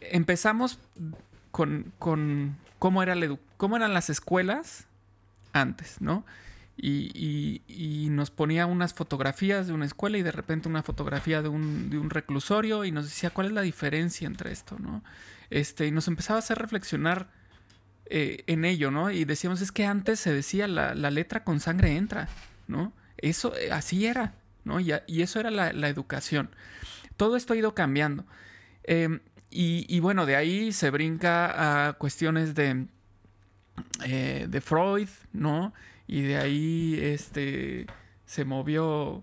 [0.00, 0.78] Empezamos
[1.50, 3.14] con, con cómo, era
[3.56, 4.86] cómo eran las escuelas
[5.52, 6.24] antes, ¿no?
[6.80, 11.48] Y, y, nos ponía unas fotografías de una escuela y de repente una fotografía de
[11.48, 15.02] un, de un, reclusorio y nos decía cuál es la diferencia entre esto, ¿no?
[15.50, 17.30] Este, y nos empezaba a hacer reflexionar
[18.06, 19.10] eh, en ello, ¿no?
[19.10, 22.28] Y decíamos, es que antes se decía la, la letra con sangre entra,
[22.68, 22.92] ¿no?
[23.16, 24.78] Eso, eh, así era, ¿no?
[24.78, 26.50] Y, y eso era la, la, educación.
[27.16, 28.24] Todo esto ha ido cambiando.
[28.84, 29.18] Eh,
[29.50, 32.86] y, bueno, de ahí se brinca a cuestiones de,
[34.04, 35.72] eh, de Freud, ¿no?
[36.08, 37.86] Y de ahí este,
[38.26, 39.22] se movió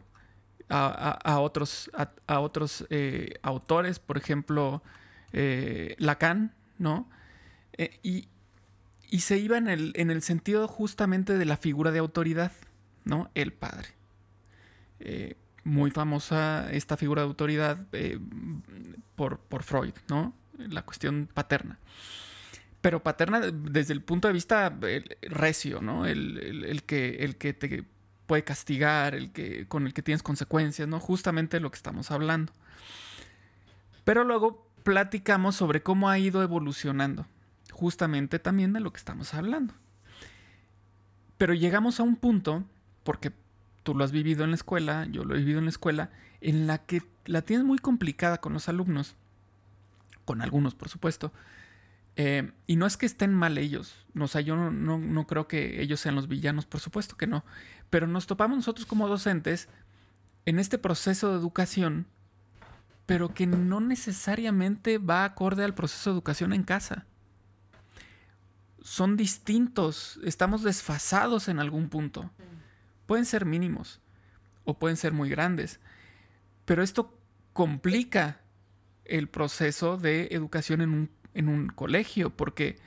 [0.69, 1.91] a, otros,
[2.27, 4.81] a, otros eh, autores, por ejemplo,
[5.33, 7.09] eh, Lacan, ¿no?
[8.03, 8.29] y,
[9.09, 12.53] y, se iba en el, en el sentido justamente de la figura de autoridad,
[13.03, 13.29] ¿no?
[13.35, 13.89] El padre
[15.65, 18.19] muy famosa esta figura de autoridad eh,
[19.15, 20.33] por, por, Freud, ¿no?
[20.57, 21.79] La cuestión paterna.
[22.85, 24.71] Pero paterna desde el punto de vista
[25.23, 26.05] recio, ¿no?
[26.05, 27.83] El, que, el que te
[28.27, 30.99] puede castigar, el que, con el que tienes consecuencias, ¿no?
[30.99, 32.53] Justamente lo que estamos hablando.
[34.03, 37.25] Pero luego platicamos sobre cómo ha ido evolucionando,
[37.71, 39.73] justamente también de lo que estamos hablando.
[41.39, 42.65] Pero llegamos a un punto,
[43.03, 43.31] porque
[43.81, 46.67] tú lo has vivido en la escuela, yo lo he vivido en la escuela, en
[46.67, 49.15] la que la tienes muy complicada con los alumnos,
[50.23, 51.33] con algunos por supuesto,
[52.17, 55.81] eh, y no es que estén mal ellos, o sea, yo no, no, creo que
[55.81, 57.43] ellos sean los villanos, por supuesto que no,
[57.89, 59.67] pero nos topamos nosotros como docentes
[60.45, 62.07] en este proceso de educación,
[63.05, 67.05] pero que no necesariamente va acorde al proceso de educación en casa.
[68.81, 72.31] Son distintos, estamos desfasados en algún punto.
[73.07, 73.99] Pueden ser mínimos
[74.63, 75.79] o pueden ser muy grandes,
[76.63, 77.19] pero esto
[77.53, 78.41] complica
[79.03, 81.09] el proceso de educación en un,
[81.75, 82.77] colegio, porque,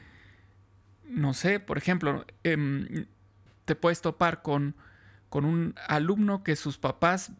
[1.04, 3.06] no sé, por ejemplo, em,
[3.64, 4.74] te puedes topar con,
[5.28, 7.32] con un alumno que sus papás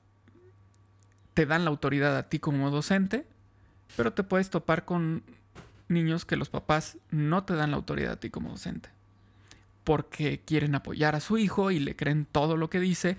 [1.35, 3.27] te dan la autoridad a ti como docente,
[3.97, 5.23] pero te puedes topar con
[5.89, 8.91] niños que los papás no te dan la autoridad a ti como docente
[9.89, 13.17] porque quieren apoyar a su hijo y le creen todo lo que dice.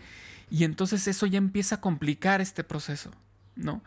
[0.52, 3.10] Y entonces eso ya empieza a complicar este proceso,
[3.56, 3.82] ¿no?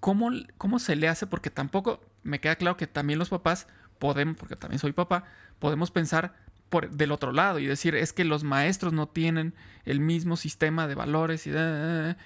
[0.00, 1.28] ¿Cómo, cómo se le hace?
[1.28, 3.66] Porque tampoco me queda claro que también los papás
[3.98, 5.24] podemos, porque también soy papá,
[5.58, 6.34] podemos pensar
[6.68, 10.86] por, del otro lado y decir, es que los maestros no tienen el mismo sistema
[10.86, 11.48] de valores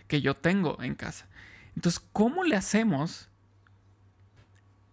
[0.09, 1.29] que yo tengo en casa.
[1.77, 3.29] Entonces, ¿cómo le hacemos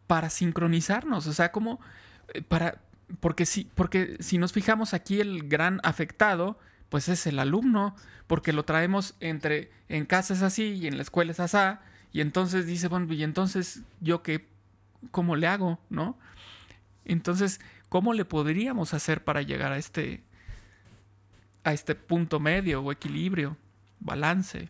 [0.06, 1.28] para sincronizarnos?
[1.28, 1.80] O sea, ¿cómo
[2.34, 2.82] eh, para,
[3.20, 7.96] porque si, porque si nos fijamos aquí, el gran afectado, pues es el alumno,
[8.28, 11.80] porque lo traemos entre, en casa es así y en la escuela es así,
[12.12, 14.48] y entonces dice, bueno, y entonces yo qué,
[15.12, 15.80] ¿cómo le hago?
[15.89, 16.17] ¿No?
[17.06, 20.24] Entonces, ¿cómo le podríamos hacer para llegar a este,
[21.63, 23.58] a este punto medio o equilibrio,
[24.00, 24.70] balance?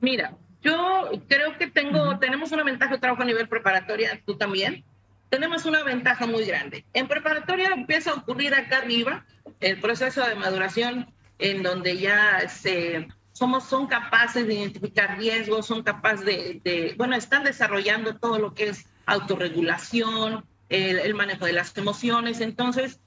[0.00, 4.84] Mira, yo creo que tengo, tenemos una ventaja de trabajo a nivel preparatoria, tú también.
[5.28, 6.84] Tenemos una ventaja muy grande.
[6.92, 9.24] En preparatoria empieza a ocurrir acá arriba
[9.60, 15.82] el proceso de maduración en donde ya se, somos, son capaces de identificar riesgos, son
[15.82, 21.52] capaces de, de bueno, están desarrollando todo lo que es autorregulación, el, el manejo de
[21.52, 22.40] las emociones.
[22.40, 22.98] Entonces,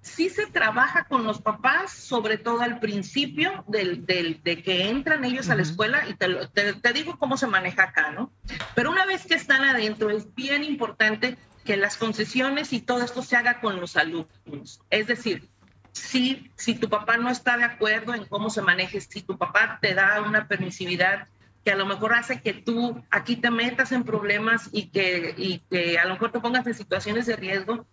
[0.00, 5.24] sí se trabaja con los papás, sobre todo al principio del, del, de que entran
[5.24, 8.32] ellos a la escuela, y te, te, digo cómo se maneja acá, ¿no?
[8.74, 11.36] Pero una vez que están adentro, es bien importante
[11.66, 14.80] que las concesiones y todo esto se haga con los alumnos.
[14.88, 15.50] Es decir,
[15.96, 19.78] si, si tu papá no está de acuerdo en cómo se maneje, si tu papá
[19.80, 21.26] te da una permisividad
[21.64, 25.58] que a lo mejor hace que tú aquí te metas en problemas y que, y
[25.70, 27.86] que a lo mejor te pongas en situaciones de riesgo,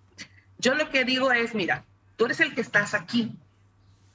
[0.60, 1.86] yo lo que digo es, mira,
[2.16, 3.36] tú eres el que estás aquí,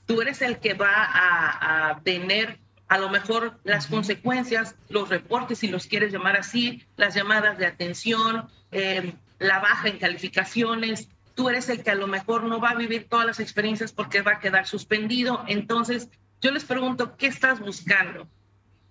[0.07, 5.69] tú eres el que va a, tener a lo mejor las consecuencias, los reportes, si
[5.69, 11.69] los quieres llamar así, las llamadas de atención, eh, la baja en calificaciones, tú eres
[11.69, 14.41] el que a lo mejor no va a vivir todas las experiencias porque va a
[14.41, 15.45] quedar suspendido.
[15.47, 16.09] Entonces,
[16.41, 18.23] yo les pregunto, ¿qué estás buscando?
[18.23, 18.29] O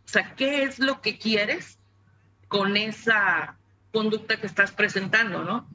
[0.06, 1.78] sea, ¿qué es lo que quieres
[2.48, 3.58] con esa
[3.92, 5.68] conducta que estás presentando, ¿no?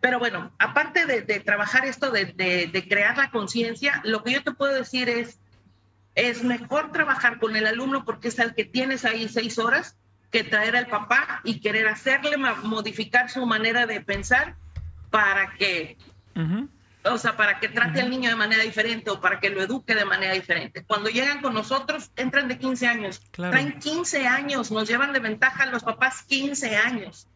[0.00, 4.52] Pero bueno, aparte de, trabajar esto de, de crear la conciencia, lo que yo te
[4.52, 5.38] puedo decir es,
[6.14, 9.98] es mejor trabajar con el alumno porque es el que tienes ahí seis horas
[10.30, 14.56] que traer al papá y querer hacerle modificar su manera de pensar
[15.10, 15.96] para que,
[17.04, 19.94] o sea, para que trate al niño de manera diferente o para que lo eduque
[19.94, 20.84] de manera diferente.
[20.84, 23.22] Cuando llegan con nosotros, entran de 15 años.
[23.30, 27.26] Traen 15 años, nos llevan de ventaja los papás 15 años.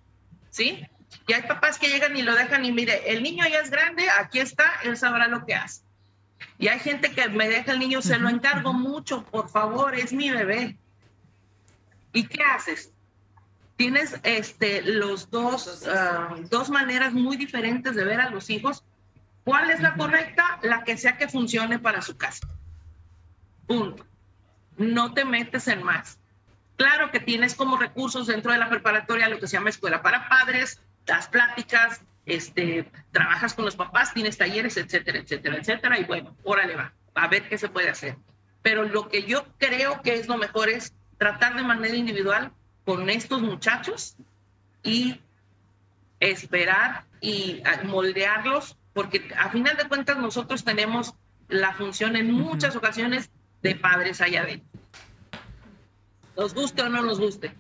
[0.51, 0.87] ¿Sí?
[1.27, 4.09] Y hay papás que llegan y lo dejan y mire, el niño ya es grande,
[4.19, 5.83] aquí está, él sabrá lo que hace.
[6.59, 10.13] Y hay gente que me deja el niño, se lo encargo mucho, por favor, es
[10.13, 10.77] mi bebé.
[12.13, 12.92] ¿Y qué haces?
[13.83, 18.85] Tienes este, los dos, ah, dos maneras muy diferentes de ver a los hijos.
[19.43, 20.61] ¿Cuál es la correcta?
[20.63, 22.47] La que sea que funcione para su casa.
[23.67, 24.07] Punto.
[24.77, 26.21] No te metes en más.
[26.77, 30.29] Claro que tienes como recursos dentro de la preparatoria lo que se llama escuela para
[30.29, 36.37] padres, das pláticas, este, trabajas con los papás, tienes talleres, etcétera, etcétera, etcétera, y bueno,
[36.45, 38.17] órale va, a ver qué se puede hacer.
[38.63, 42.53] Pero lo que yo creo que es lo mejor es tratar de manera individual
[42.85, 44.17] con estos muchachos
[44.83, 45.21] y
[46.21, 51.15] esperar y moldearlos, porque a final de cuentas nosotros tenemos
[51.49, 53.31] la función en muchas ocasiones
[53.63, 54.69] de padres allá adentro.
[56.37, 57.53] Nos guste o no nos guste.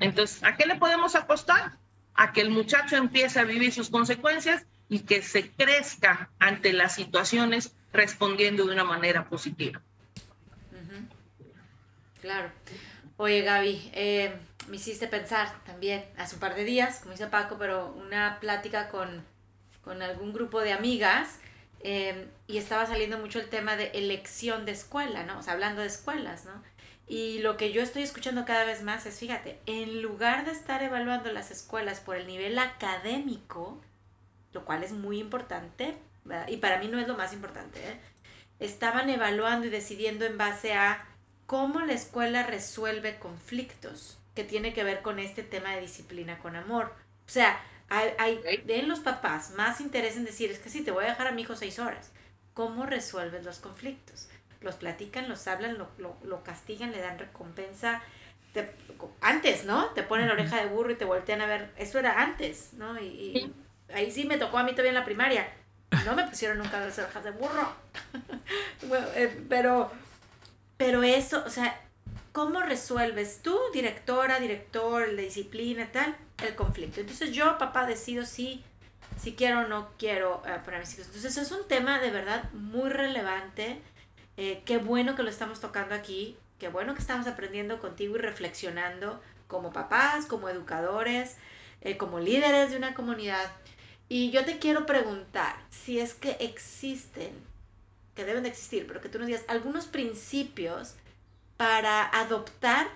[0.00, 1.78] Entonces, ¿a qué le podemos apostar?
[2.18, 6.96] a que el muchacho empiece a vivir sus consecuencias y que se crezca ante las
[6.96, 9.80] situaciones respondiendo de una manera positiva.
[12.20, 12.50] Claro.
[13.20, 14.32] Oye, Gaby, eh,
[14.68, 18.88] me hiciste pensar también hace un par de días, como dice Paco, pero una plática
[18.90, 19.24] con,
[19.82, 21.40] con algún grupo de amigas
[21.80, 25.40] eh, y estaba saliendo mucho el tema de elección de escuela, ¿no?
[25.40, 26.62] O sea, hablando de escuelas, ¿no?
[27.08, 30.80] Y lo que yo estoy escuchando cada vez más es, fíjate, en lugar de estar
[30.84, 33.80] evaluando las escuelas por el nivel académico,
[34.52, 35.96] lo cual es muy importante,
[36.46, 37.98] y para mí no es lo más importante, ¿eh?
[38.60, 41.07] estaban evaluando y decidiendo en base a
[41.48, 46.54] cómo la escuela resuelve conflictos que tiene que ver con este tema de disciplina con
[46.54, 46.94] amor.
[47.26, 50.92] O sea, hay, hay en los papás más interés en decir, es que sí, te
[50.92, 52.12] voy a dejar a mi hijo seis horas.
[52.54, 54.28] ¿Cómo resuelves los conflictos?
[54.60, 58.02] los platican, los hablan, lo, lo, lo castigan, le dan recompensa.
[59.20, 59.86] antes, ¿no?
[59.90, 61.70] Te ponen la oreja de burro y te voltean a ver.
[61.76, 63.00] Eso era antes, ¿no?
[63.00, 63.52] Y,
[63.94, 65.48] ahí sí me tocó a mí todavía en la primaria.
[66.04, 67.72] No me pusieron nunca las orejas de burro.
[68.88, 69.90] bueno, eh, pero,
[70.78, 71.78] pero eso, o sea,
[72.32, 77.00] ¿cómo resuelves tú, directora, director, de disciplina, tal, el conflicto?
[77.00, 78.64] Entonces yo, papá, decido si,
[79.20, 81.08] si quiero o no quiero eh, para mis hijos.
[81.08, 83.82] Entonces es un tema de verdad muy relevante
[84.40, 88.20] eh, qué bueno que lo estamos tocando aquí, qué bueno que estamos aprendiendo contigo y
[88.20, 91.36] reflexionando como papás, como educadores,
[91.80, 93.50] eh, como líderes de una comunidad.
[94.08, 97.32] Y yo te quiero preguntar si es que existen,
[98.18, 100.94] que deben de existir, pero que tú nos digas algunos principios
[101.56, 102.88] para adoptar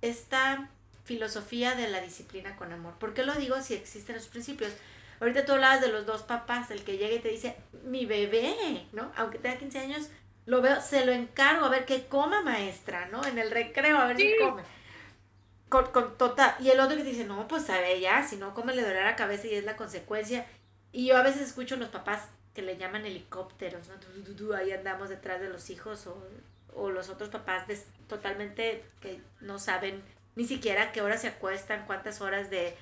[0.00, 0.70] esta
[1.04, 2.94] filosofía de la disciplina con amor.
[2.94, 4.72] ¿Por qué lo digo si existen esos principios?
[5.20, 7.54] Ahorita tú hablabas de los dos papás, el que llega y te dice,
[7.84, 9.12] mi bebé, ¿no?
[9.14, 10.08] Aunque tenga 15 años,
[10.46, 13.22] lo veo, se lo encargo a ver qué coma maestra, ¿no?
[13.26, 14.62] En el recreo, a ver si come.
[15.68, 16.54] Con, con total.
[16.60, 19.16] Y el otro que dice, no, pues sabe ya, si no come le duele la
[19.16, 20.46] cabeza y es la consecuencia.
[20.92, 24.54] Y yo a veces escucho a los papás que le llaman helicópteros, ¿no?
[24.54, 26.22] Ahí andamos detrás de los hijos o,
[26.74, 27.64] o los otros papás
[28.08, 30.02] totalmente que no saben
[30.34, 32.76] ni siquiera qué horas se acuestan, cuántas horas de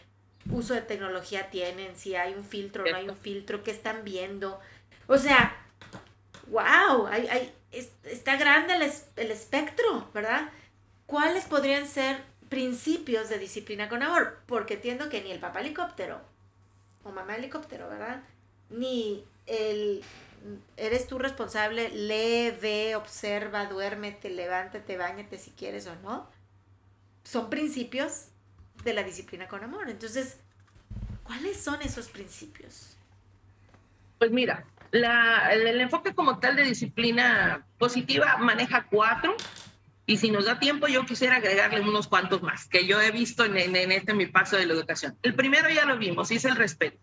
[0.50, 4.04] uso de tecnología tienen, si hay un filtro o no hay un filtro, qué están
[4.04, 4.60] viendo.
[5.06, 5.56] O sea,
[6.48, 7.54] wow, hay, hay,
[8.04, 10.50] está grande el, el espectro, ¿verdad?
[11.06, 14.38] ¿Cuáles podrían ser principios de disciplina con amor?
[14.46, 16.20] Porque entiendo que ni el papá helicóptero
[17.02, 18.22] o mamá helicóptero, ¿verdad?
[18.68, 20.02] Ni el
[20.76, 26.28] eres tú responsable, lee, ve, observa, duérmete, levántate, bañate si quieres o no.
[27.24, 28.28] Son principios
[28.84, 29.90] de la disciplina con amor.
[29.90, 30.38] Entonces,
[31.24, 32.96] ¿cuáles son esos principios?
[34.18, 39.36] Pues mira, la, el, enfoque como tal de disciplina positiva maneja cuatro
[40.06, 43.44] y si nos da tiempo yo quisiera agregarle unos cuantos más que yo he visto
[43.44, 45.16] en, en, este mi paso de la educación.
[45.22, 46.98] El primero ya lo vimos es el respeto.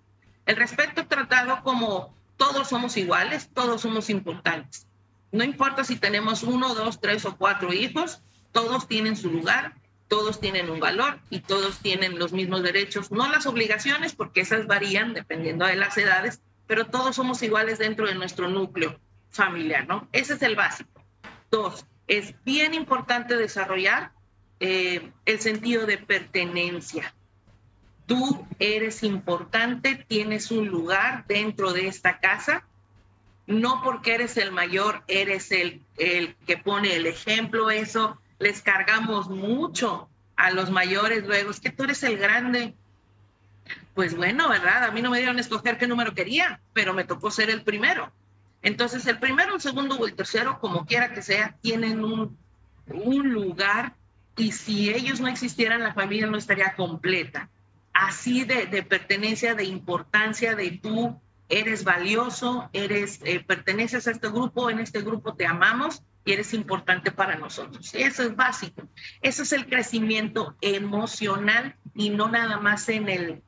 [0.46, 4.88] El respeto tratado como todos somos iguales, todos somos importantes.
[5.32, 8.22] No importa si tenemos uno, dos, tres o cuatro hijos,
[8.52, 9.76] todos tienen su lugar,
[10.08, 14.68] todos tienen un valor y todos tienen los mismos derechos, no las obligaciones, porque esas
[14.68, 20.08] varían dependiendo de las edades, pero todos somos iguales dentro de nuestro núcleo familiar, ¿no?
[20.14, 21.04] Ese es el básico.
[21.52, 24.12] Dos, es bien importante desarrollar
[24.60, 27.14] eh, el sentido de pertenencia.
[28.08, 32.64] Tú eres importante, tienes un lugar dentro de esta casa.
[33.46, 37.70] No porque eres el mayor, eres el, el que pone el ejemplo.
[37.70, 41.52] Eso les cargamos mucho a los mayores luego.
[41.52, 42.74] Es que tú eres el grande.
[43.94, 44.86] Pues bueno, ¿verdad?
[44.86, 47.64] A mí no me dieron a escoger qué número quería, pero me tocó ser el
[47.64, 48.12] primero.
[48.62, 52.38] Entonces, el primero, el segundo o el tercero, como quiera que sea, tienen un,
[52.88, 53.94] un lugar
[54.38, 57.50] y si ellos no existieran, la familia no estaría completa.
[57.98, 61.20] Así de, pertenencia, de importancia, de tú
[61.50, 66.54] eres valioso, eres, eh, perteneces a este grupo, en este grupo te amamos y eres
[66.54, 67.96] importante para nosotros.
[67.96, 68.88] Eso es básico.
[69.24, 73.42] Eso es el crecimiento emocional y no nada más en el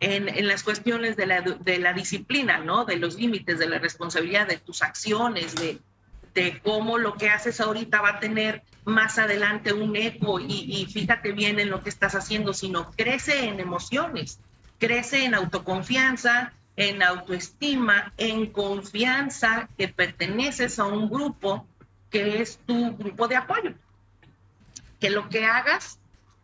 [0.00, 2.84] en, las cuestiones de la, de la disciplina, ¿no?
[2.84, 5.78] De los límites, de la responsabilidad, de tus acciones, de,
[6.34, 10.86] de cómo lo que haces ahorita va a tener más adelante un eco y, y,
[10.86, 14.40] fíjate bien en lo que estás haciendo, sino crece en emociones,
[14.78, 21.66] crece en autoconfianza, en autoestima, en confianza que perteneces a un grupo
[22.10, 23.74] que es tu grupo de apoyo.
[25.00, 25.98] Que lo que hagas,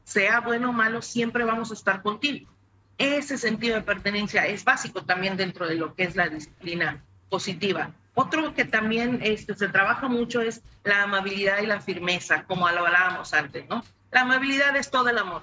[0.04, 2.48] sea bueno o malo, siempre vamos a estar contigo.
[2.96, 7.92] Ese sentido de pertenencia es básico también dentro de lo que es la disciplina positiva.
[8.20, 12.84] Otro que también este, se trabaja mucho es la amabilidad y la firmeza, como lo
[12.84, 13.84] hablábamos antes, ¿no?
[14.10, 15.42] La amabilidad es todo el amor.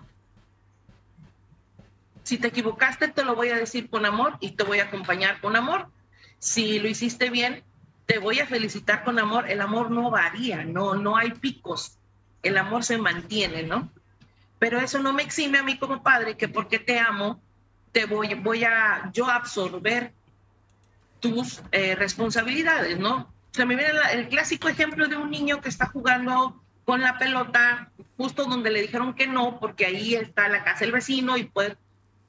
[2.24, 5.40] Si te equivocaste, te lo voy a decir con amor y te voy a acompañar
[5.40, 5.88] con amor.
[6.40, 7.64] Si lo hiciste bien,
[8.08, 9.50] te voy a felicitar con amor.
[9.50, 11.98] El amor no varía, no, no hay picos.
[12.44, 13.90] El amor se mantiene, ¿no?
[14.60, 17.40] Pero eso no me exime a mí como padre que porque te amo,
[17.94, 20.12] te voy, voy a yo absorber
[21.20, 23.34] tus eh, responsabilidades, ¿no?
[23.52, 27.92] Se me viene el clásico ejemplo de un niño que está jugando con la pelota
[28.18, 31.78] justo donde le dijeron que no, porque ahí está la casa del vecino y puede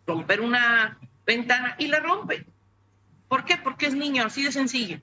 [0.06, 2.46] romper una ventana y la rompe.
[3.28, 3.56] ¿Por qué?
[3.56, 5.00] Porque es niño, así de sencillo.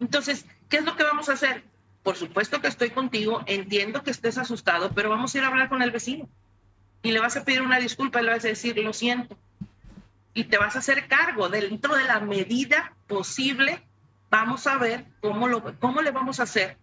[0.00, 1.64] Entonces, ¿qué es lo que vamos a hacer?
[2.02, 5.68] Por supuesto que estoy contigo, entiendo que estés asustado, pero vamos a ir a hablar
[5.68, 6.28] con el vecino.
[7.02, 9.38] Y le vas a pedir una disculpa y le vas a decir, lo siento,
[10.34, 13.82] y te vas a hacer cargo dentro de la medida posible.
[14.30, 16.76] Vamos a ver cómo, lo, cómo le vamos a hacer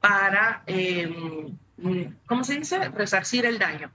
[0.00, 1.52] para, eh,
[2.26, 2.88] ¿cómo se dice?
[2.90, 3.90] Resarcir el daño.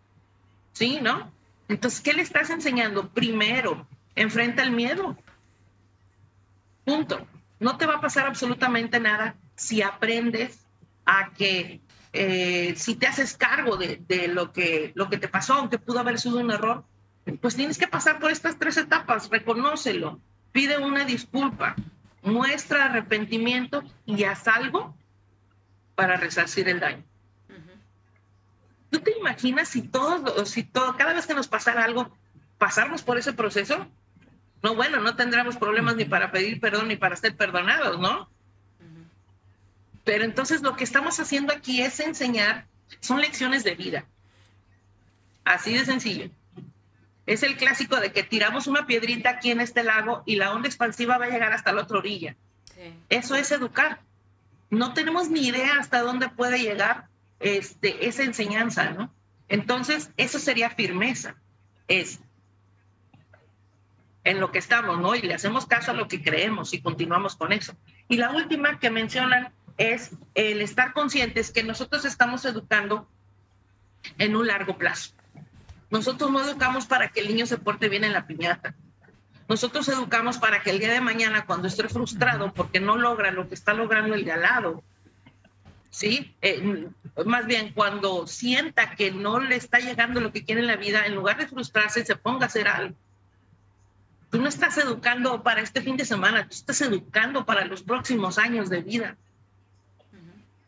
[0.73, 0.99] ¿Sí?
[1.01, 1.31] ¿No?
[1.69, 3.09] Entonces, ¿qué le estás enseñando?
[3.09, 5.17] Primero, enfrenta el miedo.
[6.83, 7.25] Punto.
[7.59, 10.59] No te va a pasar absolutamente nada si aprendes
[11.05, 11.79] a que
[12.11, 15.99] eh, si te haces cargo de, de, lo, que, lo que te pasó, aunque pudo
[15.99, 16.85] haber sido un error,
[17.33, 20.19] pues tienes que pasar por estas tres etapas, reconócelo,
[20.51, 21.75] pide una disculpa,
[22.21, 24.95] muestra arrepentimiento y haz algo
[25.95, 27.03] para resarcir el daño.
[28.91, 32.15] ¿Tú te imaginas si todo, si todo, cada vez que nos pasara algo,
[32.57, 33.87] pasarnos por ese proceso?
[34.61, 38.29] No, bueno, no tendremos problemas ni para pedir perdón ni para ser perdonados, ¿no?
[40.03, 42.67] Pero entonces lo que estamos haciendo aquí es enseñar,
[42.99, 44.05] son lecciones de vida.
[45.43, 46.29] Así de sencillo.
[47.25, 50.67] Es el clásico de que tiramos una piedrita aquí en este lago y la onda
[50.67, 52.35] expansiva va a llegar hasta la otra orilla.
[53.09, 53.99] Eso es educar.
[54.69, 57.07] No tenemos ni idea hasta dónde puede llegar
[57.39, 59.11] este, esa enseñanza, ¿no?
[59.47, 61.35] Entonces, eso sería firmeza.
[61.87, 62.19] Es
[64.23, 65.15] en lo que estamos, ¿no?
[65.15, 67.75] Y le hacemos caso a lo que creemos y continuamos con eso.
[68.09, 73.07] Y la última que mencionan es el estar conscientes que nosotros estamos educando
[74.17, 75.14] en un largo plazo.
[75.95, 78.75] Nosotros no educamos para que el niño se porte bien en la piñata.
[79.47, 83.47] Nosotros educamos para que el día de mañana, cuando esté frustrado porque no logra lo
[83.47, 84.83] que está logrando el de al lado,
[85.89, 86.35] ¿sí?
[86.41, 86.89] Eh,
[87.25, 91.05] más bien, cuando sienta que no le está llegando lo que quiere en la vida,
[91.05, 92.93] en lugar de frustrarse, se ponga a hacer algo.
[94.31, 98.37] Tú no estás educando para este fin de semana, tú estás educando para los próximos
[98.37, 99.15] años de vida.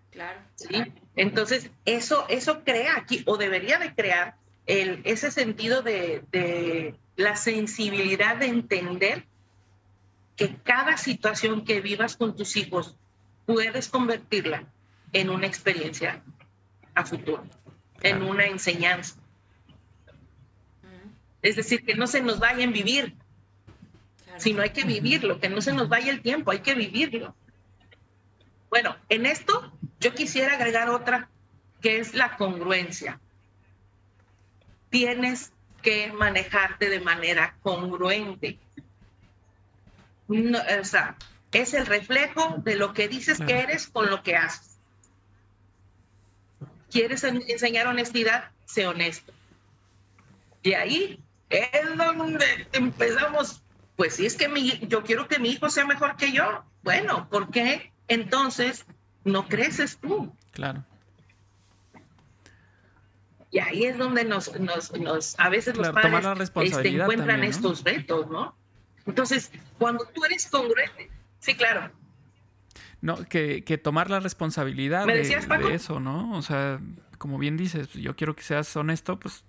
[0.09, 0.39] Claro.
[0.55, 0.93] ¿Sí?
[1.17, 4.37] Entonces, eso, eso crea aquí, o debería de crear,
[4.67, 9.25] el, ese sentido de, de la sensibilidad de entender
[10.35, 12.95] que cada situación que vivas con tus hijos
[13.45, 14.65] puedes convertirla
[15.13, 16.21] en una experiencia
[16.93, 17.43] a futuro,
[18.01, 19.15] en una enseñanza.
[21.41, 23.15] Es decir, que no se nos vaya en vivir,
[24.37, 27.33] sino hay que vivirlo, que no se nos vaya el tiempo, hay que vivirlo.
[28.69, 31.29] Bueno, en esto yo quisiera agregar otra,
[31.81, 33.19] que es la congruencia
[34.89, 38.59] tienes que manejarte de manera congruente.
[40.29, 41.15] o sea,
[41.57, 44.77] es el reflejo de lo que dices que eres con lo que haces.
[46.91, 48.51] ¿Quieres enseñar honestidad?
[48.65, 49.33] Sé honesto.
[50.63, 53.63] De ahí es donde empezamos,
[53.95, 57.27] pues si es que mi, yo quiero que mi hijo sea mejor que yo, bueno,
[57.29, 58.85] ¿por qué entonces
[59.23, 60.33] no creces tú?
[60.51, 60.85] Claro.
[63.49, 68.29] Y ahí es donde nos, nos, nos a veces los padres este, encuentran estos retos,
[68.29, 68.55] ¿no?
[69.05, 71.91] Entonces, cuando tú eres congruente, sí, claro.
[72.99, 76.35] No, que, que tomar la responsabilidad de, de, eso, ¿no?
[76.37, 76.81] O sea,
[77.17, 79.45] como bien dices, yo quiero que seas honesto, pues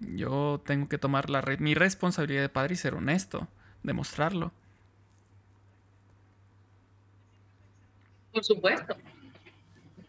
[0.00, 3.48] yo tengo que tomar la mi responsabilidad de padre y ser honesto,
[3.82, 4.52] demostrarlo.
[8.32, 8.96] Por supuesto.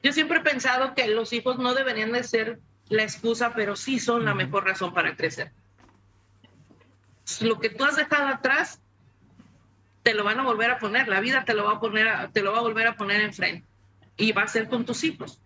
[0.04, 2.60] Yo siempre he pensado que los hijos no deberían de ser
[2.90, 5.52] la excusa, pero sí son la mejor razón para crecer.
[7.42, 8.82] Lo que tú has dejado atrás,
[10.04, 12.42] te lo van a volver a poner, la vida te lo va a poner, te
[12.42, 13.68] lo va a volver a poner enfrente
[14.16, 15.40] y va a ser con tus hijos.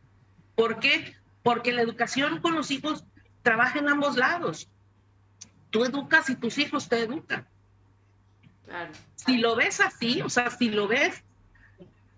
[0.56, 1.16] ¿Por qué?
[1.44, 3.04] Porque la educación con los hijos
[3.42, 4.70] trabaja en ambos lados.
[5.72, 7.48] Tú educas y tus hijos te educan.
[9.16, 11.24] Si lo ves así, o sea, si lo ves,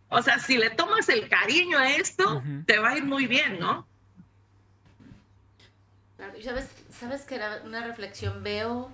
[0.10, 3.60] o sea, si le tomas el cariño a esto, te va a ir muy bien,
[3.60, 3.88] ¿no?
[6.44, 8.92] Sabes, sabes que era una reflexión, veo,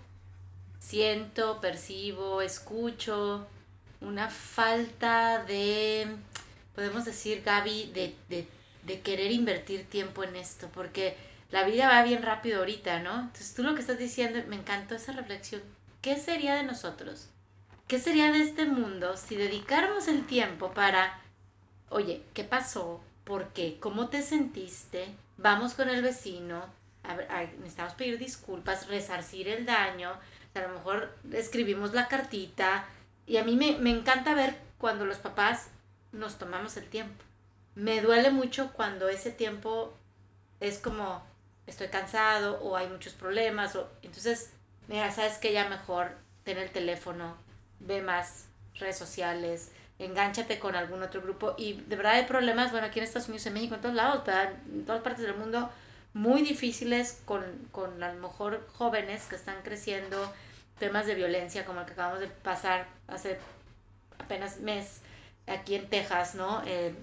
[0.79, 3.47] siento, percibo, escucho
[4.01, 6.07] una falta de,
[6.75, 8.47] podemos decir, Gaby, de, de,
[8.83, 11.17] de querer invertir tiempo en esto, porque
[11.51, 13.21] la vida va bien rápido ahorita, ¿no?
[13.21, 15.61] Entonces tú lo que estás diciendo, me encantó esa reflexión.
[16.01, 17.27] ¿Qué sería de nosotros?
[17.87, 21.19] ¿Qué sería de este mundo si dedicáramos el tiempo para,
[21.89, 23.01] oye, ¿qué pasó?
[23.23, 23.77] ¿Por qué?
[23.79, 25.13] ¿Cómo te sentiste?
[25.37, 26.65] Vamos con el vecino,
[27.59, 30.13] necesitamos pedir disculpas, resarcir el daño,
[30.59, 32.85] a lo mejor escribimos la cartita.
[33.25, 35.67] Y a mí me, me encanta ver cuando los papás
[36.11, 37.23] nos tomamos el tiempo.
[37.75, 39.93] Me duele mucho cuando ese tiempo
[40.59, 41.23] es como,
[41.67, 43.75] estoy cansado o hay muchos problemas.
[43.75, 44.51] O, entonces,
[44.87, 46.11] mira, sabes que ya mejor
[46.43, 47.37] ten el teléfono,
[47.79, 48.45] ve más
[48.75, 51.55] redes sociales, engánchate con algún otro grupo.
[51.57, 54.23] Y de verdad hay problemas, bueno, aquí en Estados Unidos, en México, en todos lados,
[54.27, 55.69] en todas partes del mundo,
[56.13, 60.33] muy difíciles con, con a lo mejor jóvenes que están creciendo,
[60.79, 63.37] temas de violencia como el que acabamos de pasar hace
[64.17, 65.01] apenas mes
[65.47, 66.61] aquí en Texas, ¿no?
[66.65, 66.93] Eh,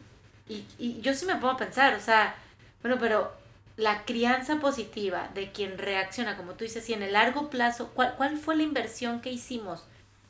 [0.48, 2.34] y, y yo sí me puedo pensar, o sea,
[2.82, 3.32] bueno, pero
[3.76, 8.14] la crianza positiva de quien reacciona, como tú dices, y en el largo plazo, ¿cuál,
[8.16, 9.84] cuál fue la inversión que hicimos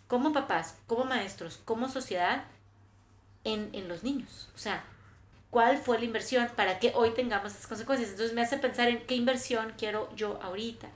[0.09, 2.45] como papás, como maestros, como sociedad
[3.45, 4.49] en, en los niños?
[4.55, 4.85] O sea,
[5.57, 8.11] ¿cuál fue la inversión para que hoy tengamos esas consecuencias?
[8.11, 10.87] Entonces me hace pensar en qué inversión quiero yo ahorita.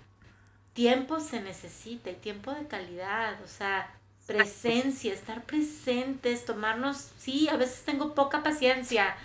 [0.75, 3.91] Tiempo se necesita y tiempo de calidad, o sea,
[4.27, 9.17] presencia, estar presentes, tomarnos, sí, a veces tengo poca paciencia,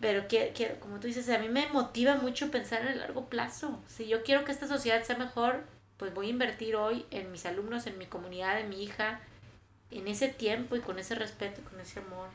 [0.00, 3.82] pero que, como tú dices, a mí me motiva mucho pensar en el largo plazo.
[3.88, 5.64] Si yo quiero que esta sociedad sea mejor,
[5.96, 9.18] pues voy a invertir hoy en mis alumnos, en mi comunidad, en mi hija,
[9.90, 12.28] en ese tiempo y con ese respeto, con ese amor.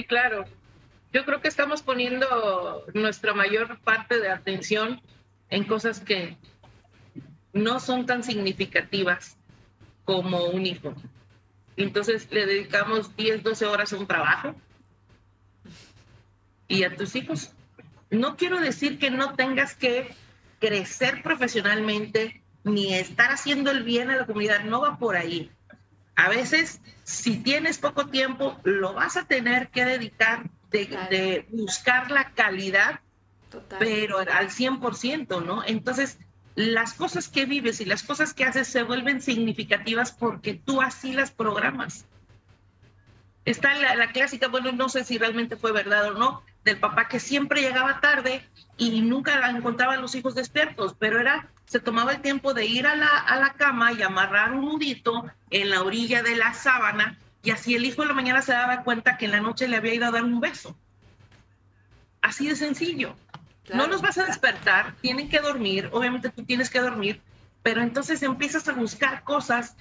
[0.00, 0.46] Sí, claro.
[1.12, 5.02] Yo creo que estamos poniendo nuestra mayor parte de atención
[5.50, 6.38] en cosas que
[7.52, 9.36] no son tan significativas
[10.06, 10.94] como un hijo.
[11.76, 14.54] Entonces le dedicamos 10, 12 horas a un trabajo
[16.66, 17.52] y a tus hijos.
[18.08, 20.08] No quiero decir que no tengas que
[20.60, 25.50] crecer profesionalmente ni estar haciendo el bien a la comunidad, no va por ahí.
[26.16, 32.30] A veces, si tienes poco tiempo, lo vas a tener que dedicar de, buscar la
[32.30, 33.00] calidad,
[33.78, 35.64] pero al 100%, ¿no?
[35.64, 36.18] Entonces,
[36.54, 41.12] las cosas que vives y las cosas que haces se vuelven significativas porque tú así
[41.12, 42.04] las programas.
[43.44, 47.08] Está la, la clásica, bueno, no sé si realmente fue verdad o no, del papá
[47.08, 48.44] que siempre llegaba tarde
[48.76, 52.84] y nunca encontraba a los hijos despiertos, pero era, se tomaba el tiempo de ir
[52.88, 57.16] a la, a la cama y amarrar un nudito en la orilla de la sábana
[57.44, 59.76] y así el hijo de la mañana se daba cuenta que en la noche le
[59.76, 60.76] había ido a dar un beso.
[62.22, 63.14] Así de sencillo.
[63.72, 67.20] No los vas a despertar, tienen que dormir, obviamente tú tienes que dormir,
[67.62, 69.76] pero entonces empiezas a buscar cosas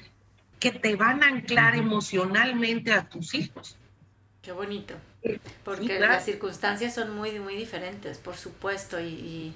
[0.60, 3.78] que te van a anclar emocionalmente a tus hijos.
[4.44, 4.94] Qué bonito.
[5.66, 9.54] Porque las circunstancias son muy, muy diferentes, por supuesto, y, y,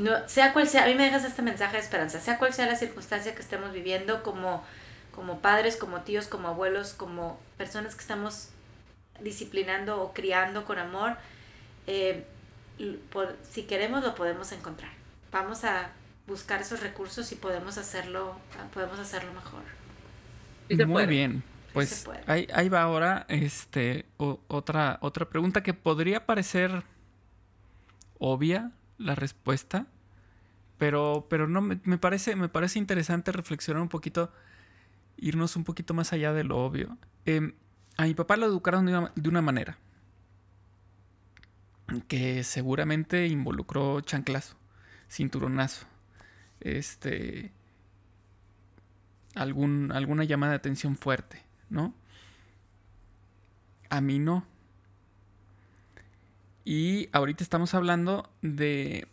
[0.00, 2.66] no, sea cual sea, a mí me dejas este mensaje de esperanza, sea cual sea
[2.66, 4.64] la circunstancia que estemos viviendo como,
[5.14, 8.48] como padres, como tíos, como abuelos, como personas que estamos
[9.20, 11.16] disciplinando o criando con amor,
[11.86, 12.24] eh,
[13.48, 14.90] si queremos lo podemos encontrar.
[15.30, 15.90] Vamos a
[16.26, 18.36] buscar esos recursos y podemos hacerlo,
[18.74, 20.86] podemos hacerlo mejor.
[20.86, 21.42] Muy bien.
[21.72, 26.84] Pues ahí, ahí, va ahora este, otra, otra pregunta que podría parecer
[28.18, 29.86] obvia la respuesta,
[30.78, 34.30] Pero, pero no, me, parece, me parece interesante reflexionar un poquito,
[35.16, 36.98] irnos un poquito más allá de lo obvio.
[37.24, 37.54] Em,
[37.96, 39.78] a mi papá lo educaron de una, manera
[42.08, 44.56] que seguramente involucró chanclazo,
[45.08, 45.86] cinturonazo,
[46.60, 47.52] este,
[49.34, 51.94] algún, alguna llamada de atención fuerte, ¿no?
[53.88, 54.44] A mí no.
[56.68, 59.06] Y ahorita estamos hablando de,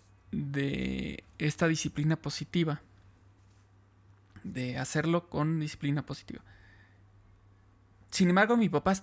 [1.37, 2.81] esta disciplina positiva,
[4.43, 6.41] de hacerlo con disciplina positiva.
[8.09, 8.93] Sin embargo, mi papá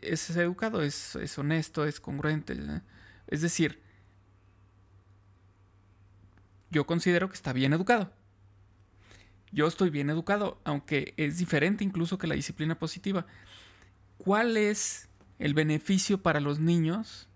[0.00, 2.56] es, educado, es, honesto, es congruente.
[3.26, 3.82] Es decir,
[6.70, 8.10] yo considero que está bien educado.
[9.52, 13.26] Yo estoy bien educado, aunque es diferente incluso que la disciplina positiva.
[14.16, 17.26] ¿Cuál es el beneficio para los niños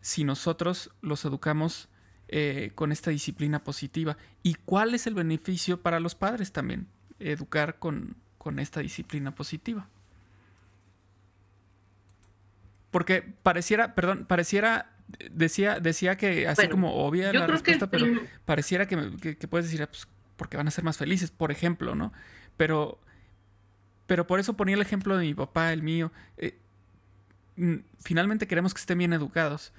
[0.00, 1.88] si nosotros los educamos
[2.28, 4.16] eh, con esta disciplina positiva?
[4.42, 6.86] ¿Y cuál es el beneficio para los padres también?
[7.18, 8.16] Educar con,
[8.58, 9.88] esta disciplina positiva.
[12.90, 14.96] Porque pareciera, perdón, pareciera,
[15.30, 18.06] decía, decía que así como obvia la respuesta, pero
[18.46, 18.96] pareciera que,
[19.50, 22.12] puedes decir, ah, pues, porque van a ser más felices, por ejemplo, ¿no?
[22.56, 22.98] Pero,
[24.06, 26.10] pero por eso ponía el ejemplo de mi papá, el mío.
[26.38, 26.58] Eh,
[28.00, 29.72] finalmente queremos que estén bien educados.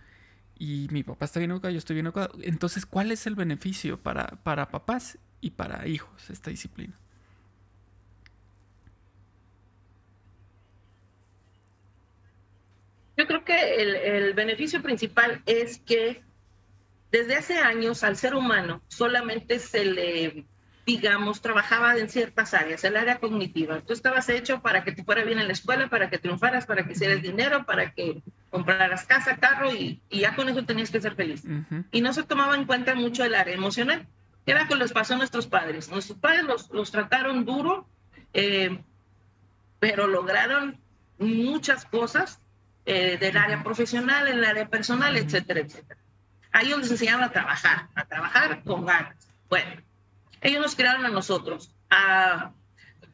[0.59, 2.37] Y mi papá está bien educado, yo estoy bien educado.
[2.43, 6.93] Entonces, ¿cuál es el beneficio para, para papás y para hijos esta disciplina?
[13.15, 16.21] Yo creo que el, el, beneficio principal es que
[17.09, 20.45] desde hace años al ser humano solamente se le
[20.85, 23.81] digamos, trabajaba en ciertas áreas, el área cognitiva.
[23.81, 26.83] Tú estabas hecho para que te fuera bien en la escuela, para que triunfaras, para
[26.83, 31.15] que hicieras dinero, para que compraras casa, carro y, ya con eso tenías que ser
[31.15, 31.43] feliz.
[31.91, 34.07] Y no se tomaba en cuenta mucho el área emocional,
[34.45, 35.89] era lo que les pasó a nuestros padres.
[35.89, 37.87] Nuestros padres los, los trataron duro,
[38.33, 38.81] eh,
[39.79, 40.79] pero lograron
[41.19, 42.39] muchas cosas
[42.85, 45.99] eh, del área profesional, en el área personal, etcétera, etcétera.
[46.51, 49.27] A ellos les enseñaron a trabajar, a trabajar con ganas.
[49.49, 49.81] Bueno,
[50.41, 51.71] ellos nos crearon a nosotros,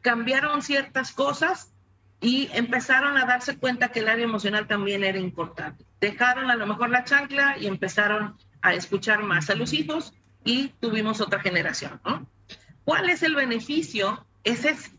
[0.00, 1.72] cambiaron ciertas cosas
[2.20, 5.84] y empezaron a darse cuenta que el área emocional también era importante.
[6.00, 10.12] Dejaron a lo mejor la chancla y empezaron a escuchar más a los hijos
[10.44, 12.00] y tuvimos otra generación.
[12.84, 14.26] ¿Cuál es el beneficio?
[14.44, 14.90] Es ese.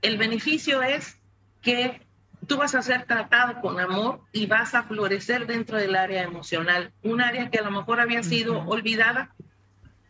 [0.00, 1.16] El beneficio es
[1.60, 2.00] que
[2.46, 6.92] tú vas a ser tratado con amor y vas a florecer dentro del área emocional,
[7.02, 9.32] un área que a lo mejor había sido olvidada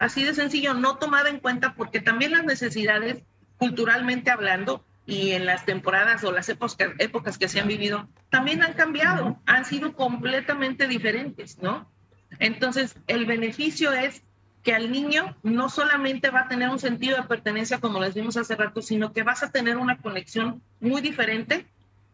[0.03, 3.23] Así de sencillo, no tomada en cuenta porque también las necesidades,
[3.57, 8.74] culturalmente hablando, y en las temporadas o las épocas, que se han vivido, también han
[8.74, 11.90] cambiado, han sido completamente diferentes, ¿no?
[12.38, 14.22] Entonces, el beneficio es
[14.62, 18.36] que al niño no solamente va a tener un sentido de pertenencia, como les vimos
[18.36, 21.66] hace rato, sino que vas a tener una conexión muy diferente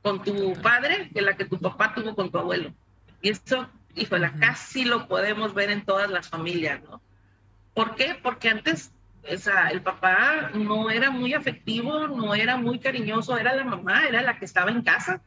[0.03, 2.73] con tu padre que la que tu papá tuvo con tu abuelo.
[3.21, 7.03] Y eso, híjole, casi lo podemos ver en todas las familias, ¿no?
[7.75, 8.17] ¿Por qué?
[8.23, 8.93] Porque antes
[9.23, 14.39] el papá no era muy afectivo, no era muy cariñoso, era la mamá, era la
[14.39, 15.21] que estaba en casa.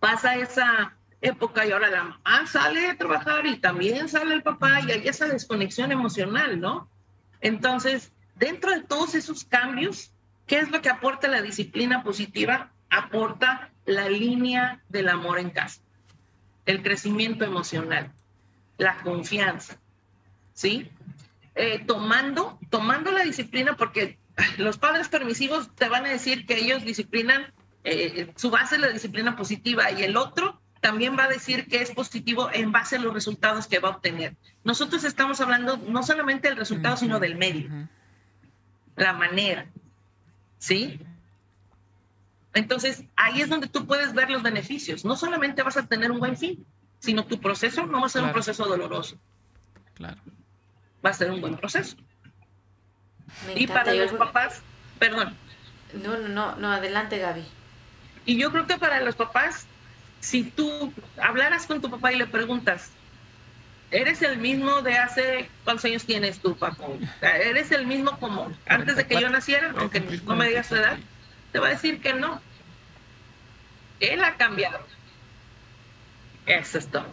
[0.00, 4.80] Pasa esa época y ahora la mamá sale a trabajar y también sale el papá
[4.80, 6.88] y hay esa desconexión emocional, ¿no?
[7.40, 10.12] Entonces, dentro de todos esos cambios,
[10.46, 12.70] ¿qué es lo que aporta la disciplina positiva?
[12.90, 15.80] Aporta la línea del amor en casa,
[16.66, 18.12] el crecimiento emocional,
[18.76, 19.78] la confianza,
[20.52, 20.90] ¿sí?
[21.60, 24.16] Eh, tomando, tomando la disciplina, porque
[24.58, 27.52] los padres permisivos te van a decir que ellos disciplinan,
[27.82, 31.82] eh, su base es la disciplina positiva y el otro también va a decir que
[31.82, 34.36] es positivo en base a los resultados que va a obtener.
[34.62, 37.88] Nosotros estamos hablando no solamente del resultado, sino del medio,
[38.94, 39.66] la manera,
[40.58, 41.00] ¿sí?
[42.54, 45.04] Entonces, ahí es donde tú puedes ver los beneficios.
[45.04, 46.64] No solamente vas a tener un buen fin,
[47.00, 49.18] sino tu proceso no va a ser un proceso doloroso.
[49.94, 50.22] Claro
[51.04, 51.96] va a ser un buen proceso.
[53.54, 54.62] y para los papás,
[54.98, 55.36] perdón.
[55.92, 57.44] No, no, no, no, adelante Gaby.
[58.26, 59.66] Y yo creo que para los papás,
[60.20, 62.90] si tú hablaras con tu papá y le preguntas,
[63.90, 66.86] ¿eres el mismo de hace cuántos años tienes tú, papá?
[67.22, 69.72] ¿Eres el mismo como antes de que yo naciera?
[69.78, 70.98] Aunque no me digas su edad,
[71.52, 72.40] te va a decir que no.
[74.00, 74.80] Él ha cambiado.
[76.46, 77.06] Eso es todo.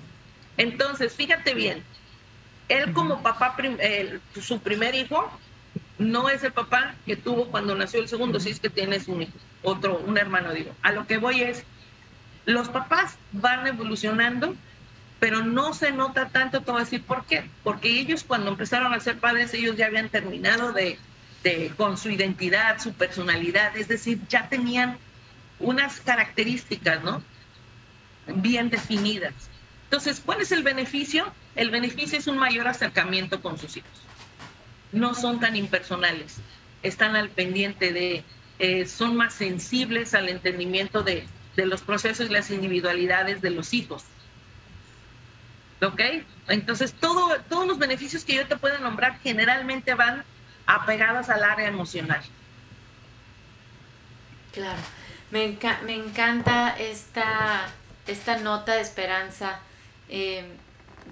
[0.57, 1.83] Entonces, fíjate bien,
[2.69, 3.55] él como papá,
[4.39, 5.29] su primer hijo,
[5.97, 9.23] no es el papá que tuvo cuando nació el segundo, si es que tienes un
[9.23, 10.71] hijo, otro, un hermano, digo.
[10.81, 11.63] A lo que voy es,
[12.45, 14.55] los papás van evolucionando,
[15.19, 17.49] pero no se nota tanto, te voy a decir por qué.
[17.63, 20.99] Porque ellos cuando empezaron a ser padres, ellos ya habían terminado de,
[21.43, 24.97] de, con su identidad, su personalidad, es decir, ya tenían
[25.59, 27.23] unas características, ¿no?
[28.27, 29.33] Bien definidas.
[29.85, 31.31] Entonces, ¿cuál es el beneficio?
[31.55, 33.91] El beneficio es un mayor acercamiento con sus hijos.
[34.91, 36.37] No son tan impersonales,
[36.83, 38.23] están al pendiente de,
[38.59, 43.73] eh, son más sensibles al entendimiento de, de los procesos y las individualidades de los
[43.73, 44.03] hijos.
[45.81, 46.01] ¿Ok?
[46.47, 50.23] Entonces, todo, todos los beneficios que yo te puedo nombrar generalmente van
[50.65, 52.21] apegados al área emocional.
[54.53, 54.81] Claro.
[55.31, 57.67] Me, me encanta esta,
[58.07, 59.59] esta nota de esperanza.
[60.09, 60.43] Eh,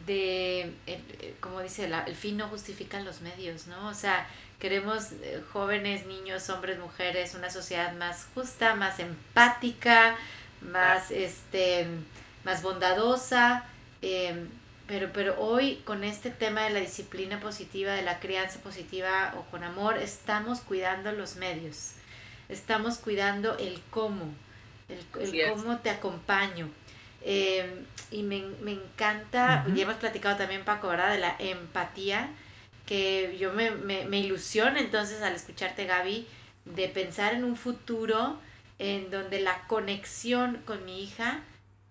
[0.05, 3.87] de, eh, como dice, el fin no justifica los medios, ¿no?
[3.87, 4.27] O sea,
[4.59, 10.17] queremos eh, jóvenes, niños, hombres, mujeres, una sociedad más justa, más empática,
[10.61, 11.85] más, este,
[12.43, 13.65] más bondadosa,
[14.01, 14.49] em,
[14.87, 19.43] pero, pero hoy con este tema de la disciplina positiva, de la crianza positiva o
[19.51, 21.91] con amor, estamos cuidando los medios,
[22.49, 24.33] estamos cuidando el cómo,
[24.89, 26.69] el, cómo te acompaño.
[27.21, 28.37] Em, y me,
[28.71, 31.11] encanta, y hemos platicado también, Paco, ¿verdad?
[31.11, 32.29] De la empatía,
[32.85, 36.27] que yo me, me, me ilusiona entonces al escucharte, Gaby,
[36.65, 38.39] de pensar en un futuro
[38.79, 41.41] en donde la conexión con mi hija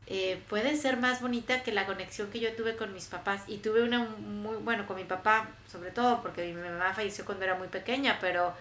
[0.06, 3.44] eh, puede ser más bonita que la conexión que yo tuve con mis papás.
[3.46, 7.44] Y tuve una muy, bueno, con mi papá, sobre todo, porque mi mamá falleció cuando
[7.44, 8.54] era muy pequeña, pero,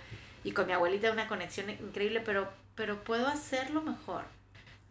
[0.44, 4.24] y con mi abuelita una conexión increíble, pero, pero puedo hacerlo mejor,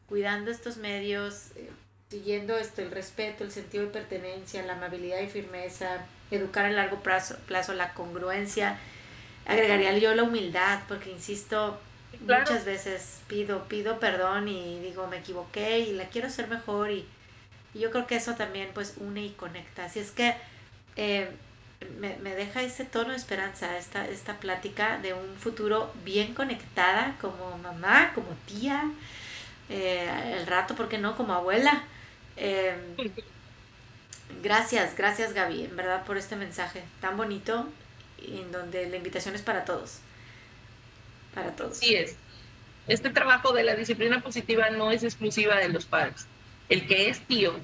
[0.06, 1.70] cuidando estos medios, eh,
[2.10, 7.02] siguiendo esto, el respeto, el sentido de pertenencia, la amabilidad y firmeza, educar a largo
[7.02, 8.78] plazo, plazo la congruencia.
[9.46, 11.80] Agregaría yo la humildad, porque insisto,
[12.18, 17.06] Muchas veces pido, pido perdón y digo, me equivoqué y la quiero hacer mejor y,
[17.72, 19.84] yo creo que eso también pues une y conecta.
[19.84, 20.34] Así es que
[20.96, 21.30] eh,
[22.00, 27.56] me, deja ese tono de esperanza, esta, esta plática de un futuro bien conectada como
[27.58, 28.90] mamá, como tía,
[29.68, 31.16] eh, el rato, ¿por qué no?
[31.16, 31.84] Como abuela.
[32.36, 32.74] Eh,
[34.42, 37.68] gracias, gracias Gaby, en verdad, por este mensaje tan bonito
[38.18, 40.00] en donde la invitación es para todos
[41.34, 41.78] para todos.
[41.78, 42.16] Sí es.
[42.88, 46.26] Este trabajo de la disciplina positiva no es exclusiva de los padres.
[46.68, 47.54] El que es tío,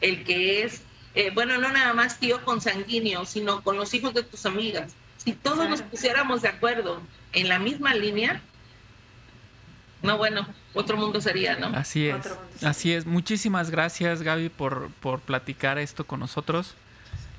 [0.00, 0.82] el que es,
[1.14, 4.92] eh, bueno, no nada más tío consanguíneo, sino con los hijos de tus amigas.
[5.16, 7.00] Si todos nos pusiéramos de acuerdo
[7.32, 8.40] en la misma línea,
[10.02, 11.68] no, bueno, otro mundo sería, ¿no?
[11.68, 12.26] Así es.
[12.62, 13.06] Así es.
[13.06, 16.74] Muchísimas gracias, Gaby, por, por platicar esto con nosotros.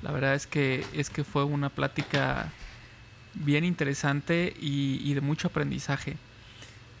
[0.02, 2.52] La verdad es que, es que fue una plática
[3.34, 6.16] bien interesante y, de mucho aprendizaje.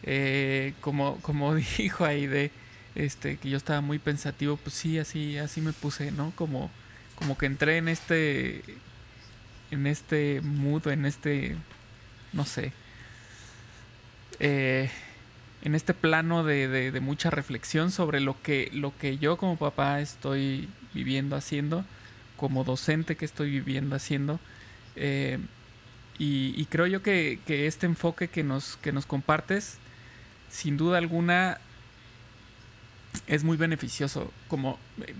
[0.04, 2.50] Eh, como, como dijo ahí de
[2.94, 6.32] este que yo estaba muy pensativo, pues sí, así, así me puse, ¿no?
[6.34, 6.70] Como,
[7.16, 8.62] como que entré en este
[9.70, 11.56] en este mood, en este
[12.32, 12.72] no sé.
[14.40, 14.90] Eh,
[15.62, 20.00] en este plano de, de, mucha reflexión sobre lo que, lo que yo como papá
[20.00, 21.84] estoy viviendo haciendo,
[22.36, 24.38] como docente que estoy viviendo haciendo.
[24.96, 25.38] Eh,
[26.20, 29.78] y, creo yo que, este enfoque que nos, que nos compartes,
[30.50, 31.58] sin duda alguna,
[33.28, 34.32] es muy beneficioso.
[34.48, 35.14] Como eh,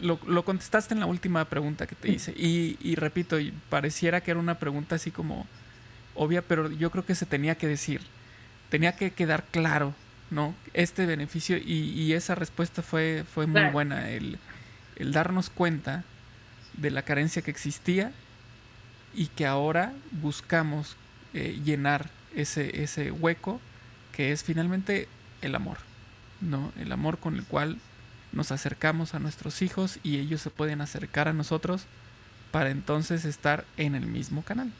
[0.00, 2.32] lo, lo contestaste en la última pregunta que te hice.
[2.32, 3.36] Y, y repito,
[3.68, 5.46] pareciera que era una pregunta así como
[6.14, 8.00] obvia, pero yo creo que se tenía que decir.
[8.70, 9.94] Tenía que quedar claro,
[10.30, 10.54] ¿no?
[10.74, 11.56] Este beneficio.
[11.56, 14.10] Y, y esa respuesta fue, fue muy buena.
[14.10, 14.38] El,
[14.96, 16.04] el darnos cuenta
[16.74, 18.12] de la carencia que existía
[19.14, 20.96] y que ahora buscamos
[21.34, 23.60] eh, llenar ese, ese hueco
[24.12, 25.08] que es finalmente
[25.42, 25.78] el amor,
[26.40, 26.72] ¿no?
[26.78, 27.78] El amor con el cual
[28.32, 31.84] nos acercamos a nuestros hijos y ellos se pueden acercar a nosotros
[32.50, 34.72] para entonces estar en el mismo canal.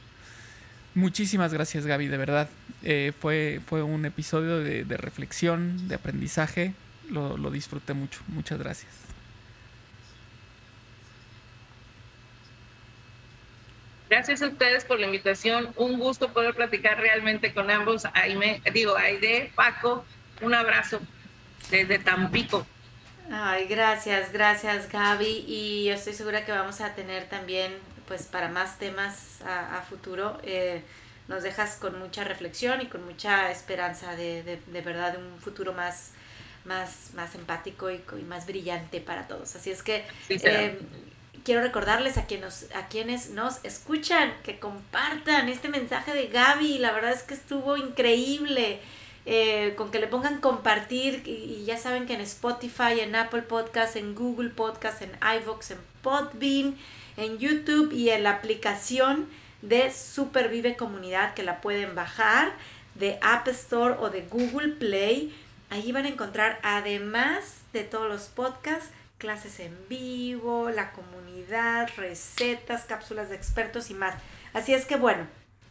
[0.95, 2.49] Muchísimas gracias Gaby, de verdad.
[2.83, 6.75] Eh, fue, fue un episodio de, reflexión, de aprendizaje.
[7.11, 8.21] lo disfruté mucho.
[8.29, 9.09] Muchas gracias.
[14.09, 15.69] Gracias a ustedes por la invitación.
[15.77, 18.05] Un gusto poder platicar realmente con ambos.
[18.15, 20.05] Aime, digo, Aide, Paco,
[20.41, 21.01] un abrazo
[21.71, 22.67] desde Tampico.
[23.31, 25.45] Ay, gracias, gracias Gaby.
[25.47, 27.75] Y yo estoy segura que vamos a tener también,
[28.09, 30.83] pues para más temas a, futuro, eh,
[31.29, 35.39] nos dejas con mucha reflexión y con mucha esperanza de, de, de verdad de un
[35.39, 36.13] futuro más,
[36.65, 39.55] más, más empático y, más brillante para todos.
[39.55, 40.05] Así es que
[41.45, 46.79] quiero recordarles a, quienes nos, a quienes nos escuchan que compartan este mensaje de Gaby.
[46.79, 48.81] La verdad es que estuvo increíble.
[49.31, 53.97] eh, con que le pongan compartir y, ya saben que en Spotify, en Apple Podcast,
[53.97, 55.11] en Google Podcast, en
[55.43, 56.79] iVoox, en Podbean,
[57.19, 59.27] en YouTube y en la aplicación
[59.61, 62.53] de Supervive Comunidad que la pueden bajar
[62.95, 65.35] de App Store o de Google Play.
[65.69, 72.85] Allí van a encontrar, además de todos los podcasts, clases en vivo, la comunidad, recetas,
[72.85, 74.15] cápsulas de expertos y más.
[74.55, 75.27] Así es que bueno,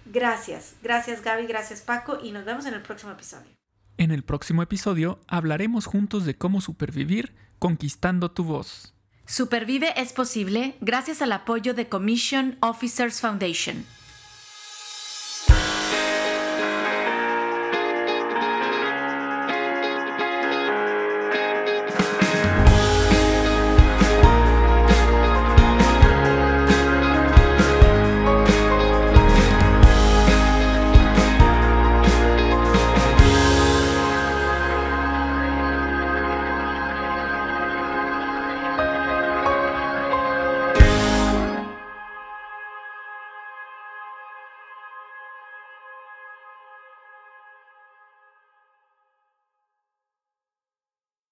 [0.06, 0.76] gracias.
[0.84, 3.50] Gracias Gaby, gracias Paco y nos vemos en el próximo episodio.
[3.98, 8.94] En el próximo episodio hablaremos juntos de cómo supervivir conquistando tu voz.
[9.30, 13.86] Supervive es posible gracias al apoyo de Commission Officers Foundation.